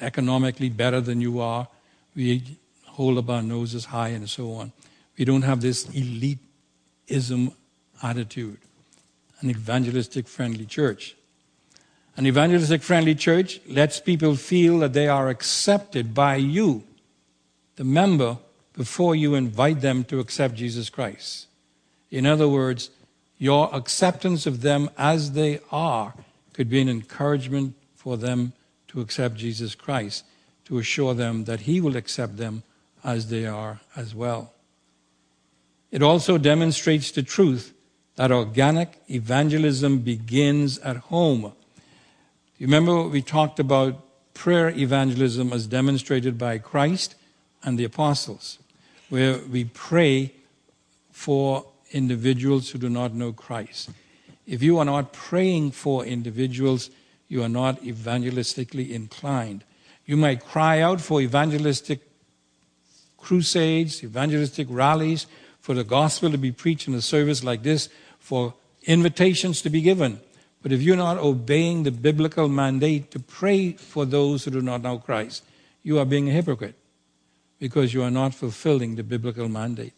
economically 0.00 0.68
better 0.68 1.00
than 1.00 1.20
you 1.20 1.40
are. 1.40 1.68
We 2.16 2.58
hold 2.84 3.18
up 3.18 3.28
our 3.30 3.42
noses 3.42 3.86
high 3.86 4.08
and 4.08 4.28
so 4.28 4.52
on. 4.52 4.72
We 5.18 5.24
don't 5.24 5.42
have 5.42 5.60
this 5.60 5.86
elitism 5.86 7.52
attitude. 8.02 8.58
An 9.40 9.50
evangelistic 9.50 10.26
friendly 10.26 10.66
church. 10.66 11.16
An 12.16 12.26
evangelistic 12.26 12.82
friendly 12.82 13.14
church 13.14 13.60
lets 13.68 14.00
people 14.00 14.36
feel 14.36 14.78
that 14.78 14.92
they 14.92 15.08
are 15.08 15.28
accepted 15.28 16.14
by 16.14 16.36
you, 16.36 16.84
the 17.76 17.84
member, 17.84 18.38
before 18.72 19.14
you 19.14 19.34
invite 19.34 19.80
them 19.80 20.04
to 20.04 20.20
accept 20.20 20.54
Jesus 20.54 20.90
Christ. 20.90 21.46
In 22.10 22.26
other 22.26 22.48
words, 22.48 22.90
your 23.38 23.74
acceptance 23.74 24.46
of 24.46 24.62
them 24.62 24.88
as 24.96 25.32
they 25.32 25.60
are 25.70 26.14
could 26.52 26.70
be 26.70 26.80
an 26.80 26.88
encouragement 26.88 27.74
for 27.94 28.16
them 28.16 28.52
to 28.88 29.00
accept 29.00 29.34
Jesus 29.36 29.74
Christ, 29.74 30.24
to 30.66 30.78
assure 30.78 31.14
them 31.14 31.44
that 31.44 31.60
He 31.60 31.80
will 31.80 31.96
accept 31.96 32.36
them 32.36 32.62
as 33.02 33.28
they 33.28 33.44
are 33.44 33.80
as 33.96 34.14
well. 34.14 34.53
It 35.94 36.02
also 36.02 36.38
demonstrates 36.38 37.12
the 37.12 37.22
truth 37.22 37.72
that 38.16 38.32
organic 38.32 39.00
evangelism 39.08 40.00
begins 40.00 40.76
at 40.78 40.96
home. 40.96 41.52
You 42.58 42.66
remember 42.66 42.96
what 42.96 43.12
we 43.12 43.22
talked 43.22 43.60
about 43.60 44.02
prayer 44.34 44.70
evangelism 44.70 45.52
as 45.52 45.68
demonstrated 45.68 46.36
by 46.36 46.58
Christ 46.58 47.14
and 47.62 47.78
the 47.78 47.84
apostles, 47.84 48.58
where 49.08 49.38
we 49.48 49.66
pray 49.66 50.32
for 51.12 51.64
individuals 51.92 52.70
who 52.70 52.78
do 52.80 52.88
not 52.88 53.14
know 53.14 53.32
Christ. 53.32 53.90
If 54.48 54.64
you 54.64 54.80
are 54.80 54.84
not 54.84 55.12
praying 55.12 55.70
for 55.70 56.04
individuals, 56.04 56.90
you 57.28 57.40
are 57.44 57.48
not 57.48 57.80
evangelistically 57.82 58.90
inclined. 58.90 59.62
You 60.06 60.16
might 60.16 60.44
cry 60.44 60.80
out 60.80 61.00
for 61.00 61.20
evangelistic 61.20 62.00
crusades, 63.16 64.02
evangelistic 64.02 64.66
rallies, 64.68 65.26
for 65.64 65.74
the 65.74 65.82
gospel 65.84 66.30
to 66.30 66.36
be 66.36 66.52
preached 66.52 66.88
in 66.88 66.94
a 66.94 67.00
service 67.00 67.42
like 67.42 67.62
this, 67.62 67.88
for 68.18 68.52
invitations 68.82 69.62
to 69.62 69.70
be 69.70 69.80
given. 69.80 70.20
But 70.62 70.72
if 70.72 70.82
you're 70.82 70.96
not 70.96 71.16
obeying 71.16 71.84
the 71.84 71.90
biblical 71.90 72.48
mandate 72.48 73.10
to 73.12 73.18
pray 73.18 73.72
for 73.72 74.04
those 74.04 74.44
who 74.44 74.50
do 74.50 74.60
not 74.60 74.82
know 74.82 74.98
Christ, 74.98 75.42
you 75.82 75.98
are 75.98 76.04
being 76.04 76.28
a 76.28 76.32
hypocrite 76.32 76.74
because 77.58 77.94
you 77.94 78.02
are 78.02 78.10
not 78.10 78.34
fulfilling 78.34 78.96
the 78.96 79.02
biblical 79.02 79.48
mandate. 79.48 79.94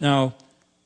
Now, 0.00 0.34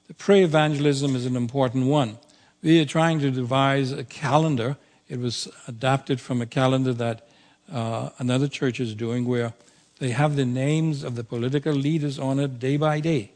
the 0.09 0.15
prayer 0.15 0.45
evangelism 0.45 1.17
is 1.17 1.25
an 1.25 1.37
important 1.37 1.87
one. 1.87 2.19
We 2.63 2.83
are 2.83 2.85
trying 2.85 3.21
to 3.21 3.31
devise 3.31 3.93
a 3.93 4.05
calendar 4.05 4.77
it 5.09 5.19
was 5.19 5.49
adapted 5.67 6.21
from 6.21 6.43
a 6.43 6.47
calendar 6.47 6.93
that 6.93 7.27
uh, 7.73 8.11
another 8.19 8.47
church 8.47 8.79
is 8.79 8.95
doing 8.95 9.27
where 9.27 9.55
they 10.01 10.11
have 10.11 10.37
the 10.37 10.45
names 10.45 11.03
of 11.03 11.17
the 11.17 11.25
political 11.25 11.73
leaders 11.73 12.19
on 12.19 12.39
it 12.39 12.59
day 12.59 12.77
by 12.77 13.01
day. 13.01 13.33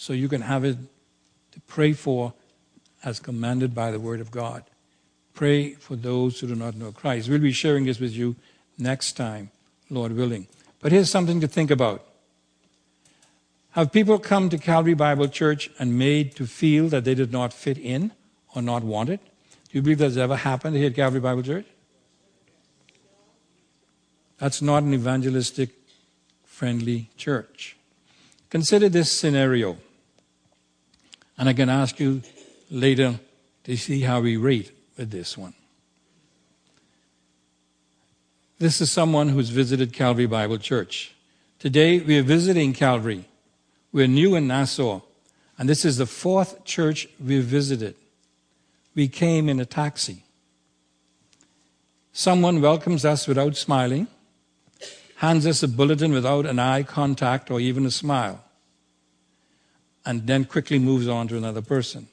So 0.00 0.12
you 0.12 0.28
can 0.28 0.42
have 0.42 0.64
it 0.64 0.76
to 1.50 1.60
pray 1.66 1.92
for 1.92 2.32
as 3.02 3.18
commanded 3.18 3.74
by 3.74 3.90
the 3.90 3.98
Word 3.98 4.20
of 4.20 4.30
God. 4.30 4.62
Pray 5.34 5.74
for 5.74 5.96
those 5.96 6.38
who 6.38 6.46
do 6.46 6.54
not 6.54 6.76
know 6.76 6.92
Christ. 6.92 7.28
We'll 7.28 7.40
be 7.40 7.50
sharing 7.50 7.84
this 7.84 7.98
with 7.98 8.12
you 8.12 8.36
next 8.78 9.14
time, 9.14 9.50
Lord 9.90 10.12
willing. 10.12 10.46
But 10.78 10.92
here's 10.92 11.10
something 11.10 11.40
to 11.40 11.48
think 11.48 11.72
about. 11.72 12.06
Have 13.72 13.90
people 13.90 14.20
come 14.20 14.48
to 14.50 14.56
Calvary 14.56 14.94
Bible 14.94 15.26
Church 15.26 15.68
and 15.80 15.98
made 15.98 16.36
to 16.36 16.46
feel 16.46 16.88
that 16.90 17.02
they 17.02 17.16
did 17.16 17.32
not 17.32 17.52
fit 17.52 17.76
in 17.76 18.12
or 18.54 18.62
not 18.62 18.84
wanted? 18.84 19.18
Do 19.18 19.70
you 19.72 19.82
believe 19.82 19.98
that's 19.98 20.16
ever 20.16 20.36
happened 20.36 20.76
here 20.76 20.86
at 20.90 20.94
Calvary 20.94 21.20
Bible 21.20 21.42
Church? 21.42 21.66
That's 24.38 24.62
not 24.62 24.84
an 24.84 24.94
evangelistic 24.94 25.70
friendly 26.44 27.10
church. 27.16 27.76
Consider 28.48 28.88
this 28.88 29.10
scenario. 29.10 29.76
And 31.38 31.48
I 31.48 31.52
can 31.52 31.68
ask 31.68 32.00
you 32.00 32.22
later 32.70 33.20
to 33.64 33.76
see 33.76 34.00
how 34.00 34.20
we 34.20 34.36
rate 34.36 34.72
with 34.96 35.10
this 35.10 35.38
one. 35.38 35.54
This 38.58 38.80
is 38.80 38.90
someone 38.90 39.28
who's 39.28 39.50
visited 39.50 39.92
Calvary 39.92 40.26
Bible 40.26 40.58
Church. 40.58 41.14
Today 41.60 42.00
we 42.00 42.18
are 42.18 42.24
visiting 42.24 42.72
Calvary. 42.72 43.24
We're 43.92 44.08
new 44.08 44.34
in 44.34 44.48
Nassau, 44.48 45.00
and 45.56 45.68
this 45.68 45.84
is 45.84 45.96
the 45.96 46.06
fourth 46.06 46.64
church 46.64 47.08
we've 47.24 47.44
visited 47.44 47.94
we 48.98 49.06
came 49.06 49.48
in 49.48 49.60
a 49.60 49.64
taxi. 49.64 50.24
Someone 52.12 52.60
welcomes 52.60 53.04
us 53.04 53.28
without 53.28 53.56
smiling, 53.56 54.08
hands 55.14 55.46
us 55.46 55.62
a 55.62 55.68
bulletin 55.68 56.10
without 56.10 56.46
an 56.46 56.58
eye 56.58 56.82
contact 56.82 57.48
or 57.48 57.60
even 57.60 57.86
a 57.86 57.92
smile, 57.92 58.42
and 60.08 60.26
then 60.26 60.46
quickly 60.46 60.78
moves 60.78 61.06
on 61.06 61.28
to 61.28 61.36
another 61.36 61.60
person. 61.60 62.08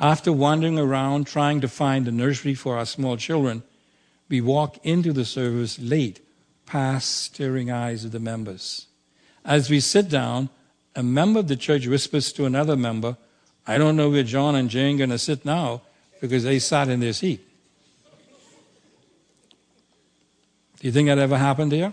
After 0.00 0.32
wandering 0.32 0.78
around 0.78 1.26
trying 1.26 1.60
to 1.60 1.68
find 1.68 2.08
a 2.08 2.10
nursery 2.10 2.54
for 2.54 2.78
our 2.78 2.86
small 2.86 3.18
children, 3.18 3.62
we 4.30 4.40
walk 4.40 4.78
into 4.86 5.12
the 5.12 5.26
service 5.26 5.78
late, 5.78 6.20
past 6.64 7.10
staring 7.10 7.70
eyes 7.70 8.06
of 8.06 8.12
the 8.12 8.18
members. 8.18 8.86
As 9.44 9.68
we 9.68 9.80
sit 9.80 10.08
down, 10.08 10.48
a 10.96 11.02
member 11.02 11.40
of 11.40 11.48
the 11.48 11.56
church 11.56 11.86
whispers 11.86 12.32
to 12.32 12.46
another 12.46 12.74
member, 12.74 13.18
I 13.66 13.76
don't 13.76 13.96
know 13.96 14.08
where 14.08 14.22
John 14.22 14.54
and 14.54 14.70
Jane 14.70 14.94
are 14.94 14.98
going 14.98 15.10
to 15.10 15.18
sit 15.18 15.44
now 15.44 15.82
because 16.22 16.44
they 16.44 16.58
sat 16.58 16.88
in 16.88 17.00
their 17.00 17.12
seat. 17.12 17.46
Do 20.80 20.86
you 20.86 20.92
think 20.92 21.08
that 21.08 21.18
ever 21.18 21.36
happened 21.36 21.72
here? 21.72 21.92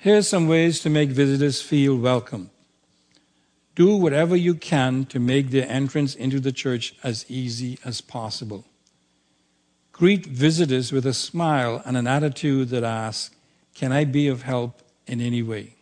Here's 0.00 0.28
some 0.28 0.46
ways 0.46 0.78
to 0.80 0.90
make 0.90 1.10
visitors 1.10 1.60
feel 1.60 1.96
welcome. 1.96 2.50
Do 3.74 3.96
whatever 3.96 4.36
you 4.36 4.54
can 4.54 5.04
to 5.06 5.18
make 5.18 5.50
their 5.50 5.68
entrance 5.68 6.14
into 6.14 6.38
the 6.38 6.52
church 6.52 6.94
as 7.02 7.28
easy 7.28 7.80
as 7.84 8.00
possible. 8.00 8.64
Greet 9.90 10.24
visitors 10.24 10.92
with 10.92 11.04
a 11.04 11.12
smile 11.12 11.82
and 11.84 11.96
an 11.96 12.06
attitude 12.06 12.68
that 12.68 12.84
asks, 12.84 13.34
Can 13.74 13.90
I 13.90 14.04
be 14.04 14.28
of 14.28 14.42
help 14.42 14.82
in 15.08 15.20
any 15.20 15.42
way? 15.42 15.74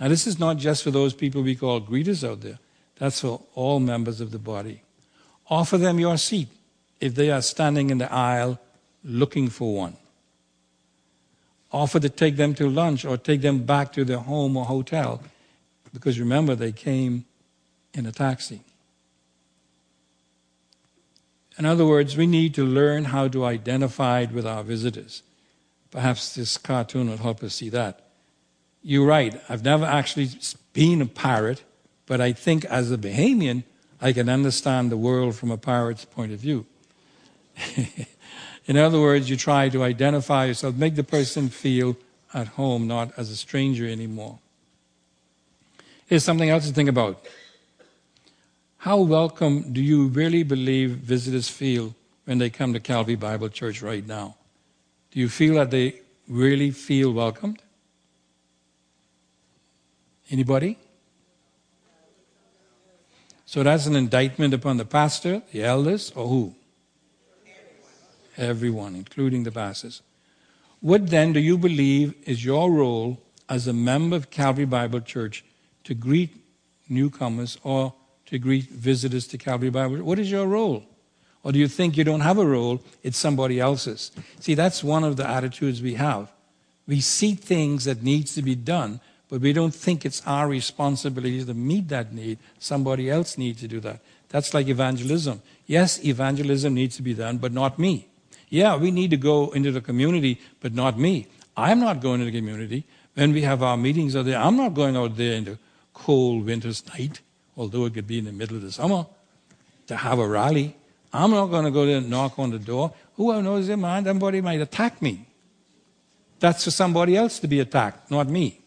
Now, 0.00 0.08
this 0.08 0.26
is 0.26 0.38
not 0.38 0.56
just 0.56 0.82
for 0.82 0.90
those 0.90 1.12
people 1.12 1.42
we 1.42 1.54
call 1.54 1.82
greeters 1.82 2.26
out 2.26 2.40
there, 2.40 2.58
that's 2.98 3.20
for 3.20 3.42
all 3.54 3.80
members 3.80 4.22
of 4.22 4.30
the 4.30 4.38
body. 4.38 4.80
Offer 5.50 5.76
them 5.76 5.98
your 5.98 6.16
seat 6.16 6.48
if 7.00 7.14
they 7.14 7.30
are 7.30 7.42
standing 7.42 7.90
in 7.90 7.98
the 7.98 8.10
aisle 8.10 8.58
looking 9.04 9.50
for 9.50 9.76
one. 9.76 9.98
Offer 11.72 12.00
to 12.00 12.08
take 12.08 12.36
them 12.36 12.54
to 12.54 12.68
lunch 12.68 13.04
or 13.04 13.16
take 13.16 13.42
them 13.42 13.64
back 13.64 13.92
to 13.92 14.04
their 14.04 14.18
home 14.18 14.56
or 14.56 14.64
hotel 14.64 15.22
because 15.92 16.20
remember, 16.20 16.54
they 16.54 16.72
came 16.72 17.24
in 17.94 18.06
a 18.06 18.12
taxi. 18.12 18.60
In 21.58 21.66
other 21.66 21.84
words, 21.84 22.16
we 22.16 22.26
need 22.26 22.54
to 22.54 22.64
learn 22.64 23.06
how 23.06 23.28
to 23.28 23.44
identify 23.44 24.26
with 24.32 24.46
our 24.46 24.62
visitors. 24.62 25.22
Perhaps 25.90 26.34
this 26.34 26.56
cartoon 26.56 27.10
will 27.10 27.18
help 27.18 27.42
us 27.42 27.54
see 27.54 27.68
that. 27.70 28.06
You're 28.82 29.06
right, 29.06 29.40
I've 29.48 29.64
never 29.64 29.84
actually 29.84 30.30
been 30.72 31.02
a 31.02 31.06
pirate, 31.06 31.62
but 32.06 32.20
I 32.20 32.32
think 32.32 32.64
as 32.66 32.90
a 32.90 32.96
Bahamian, 32.96 33.64
I 34.00 34.12
can 34.12 34.28
understand 34.28 34.90
the 34.90 34.96
world 34.96 35.34
from 35.34 35.50
a 35.50 35.58
pirate's 35.58 36.04
point 36.06 36.32
of 36.32 36.38
view. 36.38 36.64
In 38.70 38.76
other 38.76 39.00
words, 39.00 39.28
you 39.28 39.36
try 39.36 39.68
to 39.68 39.82
identify 39.82 40.44
yourself, 40.44 40.76
make 40.76 40.94
the 40.94 41.02
person 41.02 41.48
feel 41.48 41.96
at 42.32 42.46
home, 42.46 42.86
not 42.86 43.10
as 43.16 43.28
a 43.28 43.34
stranger 43.34 43.84
anymore. 43.84 44.38
Here's 46.06 46.22
something 46.22 46.48
else 46.48 46.68
to 46.68 46.72
think 46.72 46.88
about. 46.88 47.26
How 48.76 48.98
welcome 48.98 49.72
do 49.72 49.82
you 49.82 50.06
really 50.06 50.44
believe 50.44 50.90
visitors 50.90 51.48
feel 51.48 51.96
when 52.26 52.38
they 52.38 52.48
come 52.48 52.72
to 52.72 52.78
Calvary 52.78 53.16
Bible 53.16 53.48
Church 53.48 53.82
right 53.82 54.06
now? 54.06 54.36
Do 55.10 55.18
you 55.18 55.28
feel 55.28 55.54
that 55.54 55.72
they 55.72 56.02
really 56.28 56.70
feel 56.70 57.10
welcomed? 57.10 57.60
Anybody? 60.30 60.78
So 63.46 63.64
that's 63.64 63.86
an 63.86 63.96
indictment 63.96 64.54
upon 64.54 64.76
the 64.76 64.84
pastor, 64.84 65.42
the 65.50 65.64
elders, 65.64 66.12
or 66.14 66.28
who? 66.28 66.54
Everyone, 68.40 68.94
including 68.94 69.42
the 69.42 69.52
pastors. 69.52 70.00
What 70.80 71.08
then 71.08 71.34
do 71.34 71.40
you 71.40 71.58
believe 71.58 72.14
is 72.24 72.42
your 72.42 72.70
role 72.72 73.20
as 73.50 73.68
a 73.68 73.74
member 73.74 74.16
of 74.16 74.30
Calvary 74.30 74.64
Bible 74.64 75.02
Church 75.02 75.44
to 75.84 75.94
greet 75.94 76.30
newcomers 76.88 77.58
or 77.62 77.92
to 78.26 78.38
greet 78.38 78.70
visitors 78.70 79.26
to 79.26 79.36
Calvary 79.36 79.68
Bible? 79.68 80.02
What 80.02 80.18
is 80.18 80.30
your 80.30 80.46
role? 80.46 80.84
Or 81.42 81.52
do 81.52 81.58
you 81.58 81.68
think 81.68 81.98
you 81.98 82.04
don't 82.04 82.20
have 82.20 82.38
a 82.38 82.46
role, 82.46 82.82
it's 83.02 83.18
somebody 83.18 83.60
else's? 83.60 84.10
See, 84.40 84.54
that's 84.54 84.82
one 84.82 85.04
of 85.04 85.18
the 85.18 85.28
attitudes 85.28 85.82
we 85.82 85.94
have. 85.94 86.32
We 86.86 87.02
see 87.02 87.34
things 87.34 87.84
that 87.84 88.02
needs 88.02 88.34
to 88.36 88.42
be 88.42 88.54
done, 88.54 89.00
but 89.28 89.42
we 89.42 89.52
don't 89.52 89.74
think 89.74 90.06
it's 90.06 90.22
our 90.26 90.48
responsibility 90.48 91.44
to 91.44 91.52
meet 91.52 91.88
that 91.88 92.14
need. 92.14 92.38
Somebody 92.58 93.10
else 93.10 93.36
needs 93.36 93.60
to 93.60 93.68
do 93.68 93.80
that. 93.80 94.00
That's 94.30 94.54
like 94.54 94.68
evangelism. 94.68 95.42
Yes, 95.66 96.02
evangelism 96.02 96.72
needs 96.72 96.96
to 96.96 97.02
be 97.02 97.12
done, 97.12 97.36
but 97.36 97.52
not 97.52 97.78
me. 97.78 98.06
Yeah, 98.50 98.76
we 98.76 98.90
need 98.90 99.10
to 99.10 99.16
go 99.16 99.50
into 99.52 99.70
the 99.70 99.80
community, 99.80 100.40
but 100.60 100.74
not 100.74 100.98
me. 100.98 101.28
I'm 101.56 101.80
not 101.80 102.00
going 102.00 102.18
to 102.18 102.26
the 102.26 102.32
community. 102.32 102.84
When 103.14 103.32
we 103.32 103.42
have 103.42 103.62
our 103.62 103.76
meetings 103.76 104.16
out 104.16 104.26
there, 104.26 104.38
I'm 104.38 104.56
not 104.56 104.74
going 104.74 104.96
out 104.96 105.16
there 105.16 105.34
in 105.34 105.44
the 105.44 105.58
cold 105.94 106.44
winter's 106.44 106.84
night, 106.88 107.20
although 107.56 107.86
it 107.86 107.94
could 107.94 108.06
be 108.06 108.18
in 108.18 108.24
the 108.24 108.32
middle 108.32 108.56
of 108.56 108.62
the 108.62 108.72
summer, 108.72 109.06
to 109.86 109.96
have 109.96 110.18
a 110.18 110.26
rally. 110.26 110.76
I'm 111.12 111.30
not 111.30 111.46
going 111.46 111.64
to 111.64 111.70
go 111.70 111.86
there 111.86 111.98
and 111.98 112.10
knock 112.10 112.38
on 112.38 112.50
the 112.50 112.58
door. 112.58 112.92
Who 113.16 113.40
knows 113.42 113.66
their 113.66 113.76
mind? 113.76 114.06
Somebody 114.06 114.40
might 114.40 114.60
attack 114.60 115.00
me. 115.00 115.26
That's 116.40 116.64
for 116.64 116.70
somebody 116.70 117.16
else 117.16 117.38
to 117.40 117.48
be 117.48 117.60
attacked, 117.60 118.10
not 118.10 118.28
me. 118.28 118.60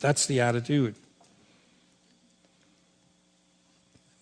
That's 0.00 0.26
the 0.26 0.40
attitude. 0.40 0.94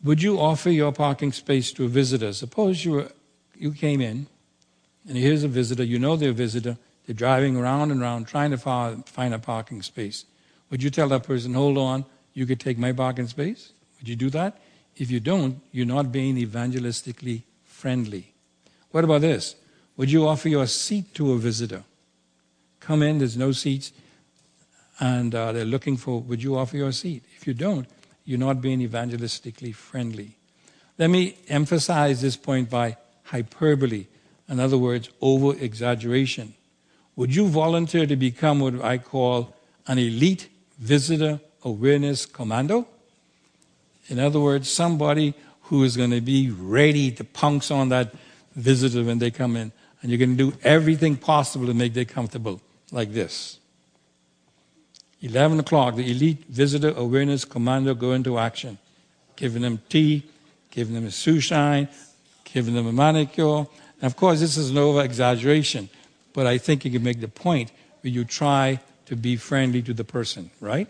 Would 0.04 0.22
you 0.22 0.38
offer 0.38 0.70
your 0.70 0.92
parking 0.92 1.32
space 1.32 1.72
to 1.72 1.84
a 1.84 1.88
visitor? 1.88 2.32
Suppose 2.32 2.84
you, 2.84 2.92
were, 2.92 3.12
you 3.56 3.72
came 3.72 4.00
in, 4.00 4.26
and 5.08 5.16
here's 5.16 5.42
a 5.42 5.48
visitor, 5.48 5.82
you 5.82 5.98
know 5.98 6.16
they're 6.16 6.30
a 6.30 6.34
visitor, 6.34 6.76
they're 7.06 7.14
driving 7.14 7.56
around 7.56 7.90
and 7.90 8.02
around 8.02 8.26
trying 8.26 8.50
to 8.50 8.58
find 8.58 9.34
a 9.34 9.38
parking 9.38 9.82
space. 9.82 10.26
Would 10.70 10.82
you 10.82 10.90
tell 10.90 11.08
that 11.08 11.24
person, 11.24 11.54
hold 11.54 11.78
on, 11.78 12.04
you 12.34 12.44
could 12.44 12.60
take 12.60 12.78
my 12.78 12.92
parking 12.92 13.26
space? 13.26 13.72
Would 13.98 14.08
you 14.08 14.16
do 14.16 14.30
that? 14.30 14.60
If 14.96 15.10
you 15.10 15.18
don't, 15.18 15.60
you're 15.72 15.86
not 15.86 16.12
being 16.12 16.36
evangelistically 16.36 17.42
friendly. 17.64 18.34
What 18.90 19.04
about 19.04 19.22
this? 19.22 19.54
Would 19.96 20.10
you 20.10 20.28
offer 20.28 20.48
your 20.48 20.66
seat 20.66 21.14
to 21.14 21.32
a 21.32 21.38
visitor? 21.38 21.84
Come 22.80 23.02
in, 23.02 23.18
there's 23.18 23.36
no 23.36 23.52
seats, 23.52 23.92
and 25.00 25.34
uh, 25.34 25.52
they're 25.52 25.64
looking 25.64 25.96
for, 25.96 26.20
would 26.20 26.42
you 26.42 26.56
offer 26.56 26.76
your 26.76 26.92
seat? 26.92 27.22
If 27.36 27.46
you 27.46 27.54
don't, 27.54 27.86
you're 28.24 28.38
not 28.38 28.60
being 28.60 28.80
evangelistically 28.86 29.74
friendly. 29.74 30.36
Let 30.98 31.08
me 31.10 31.38
emphasize 31.48 32.20
this 32.20 32.36
point 32.36 32.68
by 32.68 32.96
hyperbole. 33.24 34.06
In 34.48 34.60
other 34.60 34.78
words, 34.78 35.10
over 35.20 35.56
exaggeration. 35.58 36.54
Would 37.16 37.34
you 37.34 37.48
volunteer 37.48 38.06
to 38.06 38.16
become 38.16 38.60
what 38.60 38.82
I 38.82 38.98
call 38.98 39.54
an 39.86 39.98
elite 39.98 40.48
visitor 40.78 41.40
awareness 41.64 42.26
commando. 42.26 42.86
In 44.08 44.18
other 44.18 44.40
words, 44.40 44.70
somebody 44.70 45.34
who 45.62 45.84
is 45.84 45.96
going 45.96 46.10
to 46.10 46.20
be 46.20 46.50
ready 46.50 47.10
to 47.12 47.24
pounce 47.24 47.70
on 47.70 47.88
that 47.88 48.14
visitor 48.54 49.04
when 49.04 49.18
they 49.18 49.30
come 49.30 49.56
in. 49.56 49.72
And 50.00 50.10
you're 50.10 50.18
going 50.18 50.36
to 50.36 50.50
do 50.50 50.56
everything 50.62 51.16
possible 51.16 51.66
to 51.66 51.74
make 51.74 51.94
them 51.94 52.04
comfortable, 52.04 52.60
like 52.92 53.12
this. 53.12 53.58
11 55.20 55.58
o'clock, 55.58 55.96
the 55.96 56.08
elite 56.08 56.44
visitor 56.48 56.92
awareness 56.96 57.44
commando 57.44 57.92
go 57.94 58.12
into 58.12 58.38
action, 58.38 58.78
giving 59.34 59.62
them 59.62 59.82
tea, 59.88 60.22
giving 60.70 60.94
them 60.94 61.04
a 61.04 61.08
shoeshine, 61.08 61.88
giving 62.44 62.74
them 62.74 62.86
a 62.86 62.92
manicure. 62.92 63.66
Of 64.00 64.16
course, 64.16 64.40
this 64.40 64.56
is 64.56 64.70
an 64.70 64.78
over 64.78 65.02
exaggeration, 65.02 65.88
but 66.32 66.46
I 66.46 66.58
think 66.58 66.84
you 66.84 66.90
can 66.90 67.02
make 67.02 67.20
the 67.20 67.28
point 67.28 67.72
where 68.02 68.12
you 68.12 68.24
try 68.24 68.80
to 69.06 69.16
be 69.16 69.36
friendly 69.36 69.82
to 69.82 69.94
the 69.94 70.04
person, 70.04 70.50
right? 70.60 70.88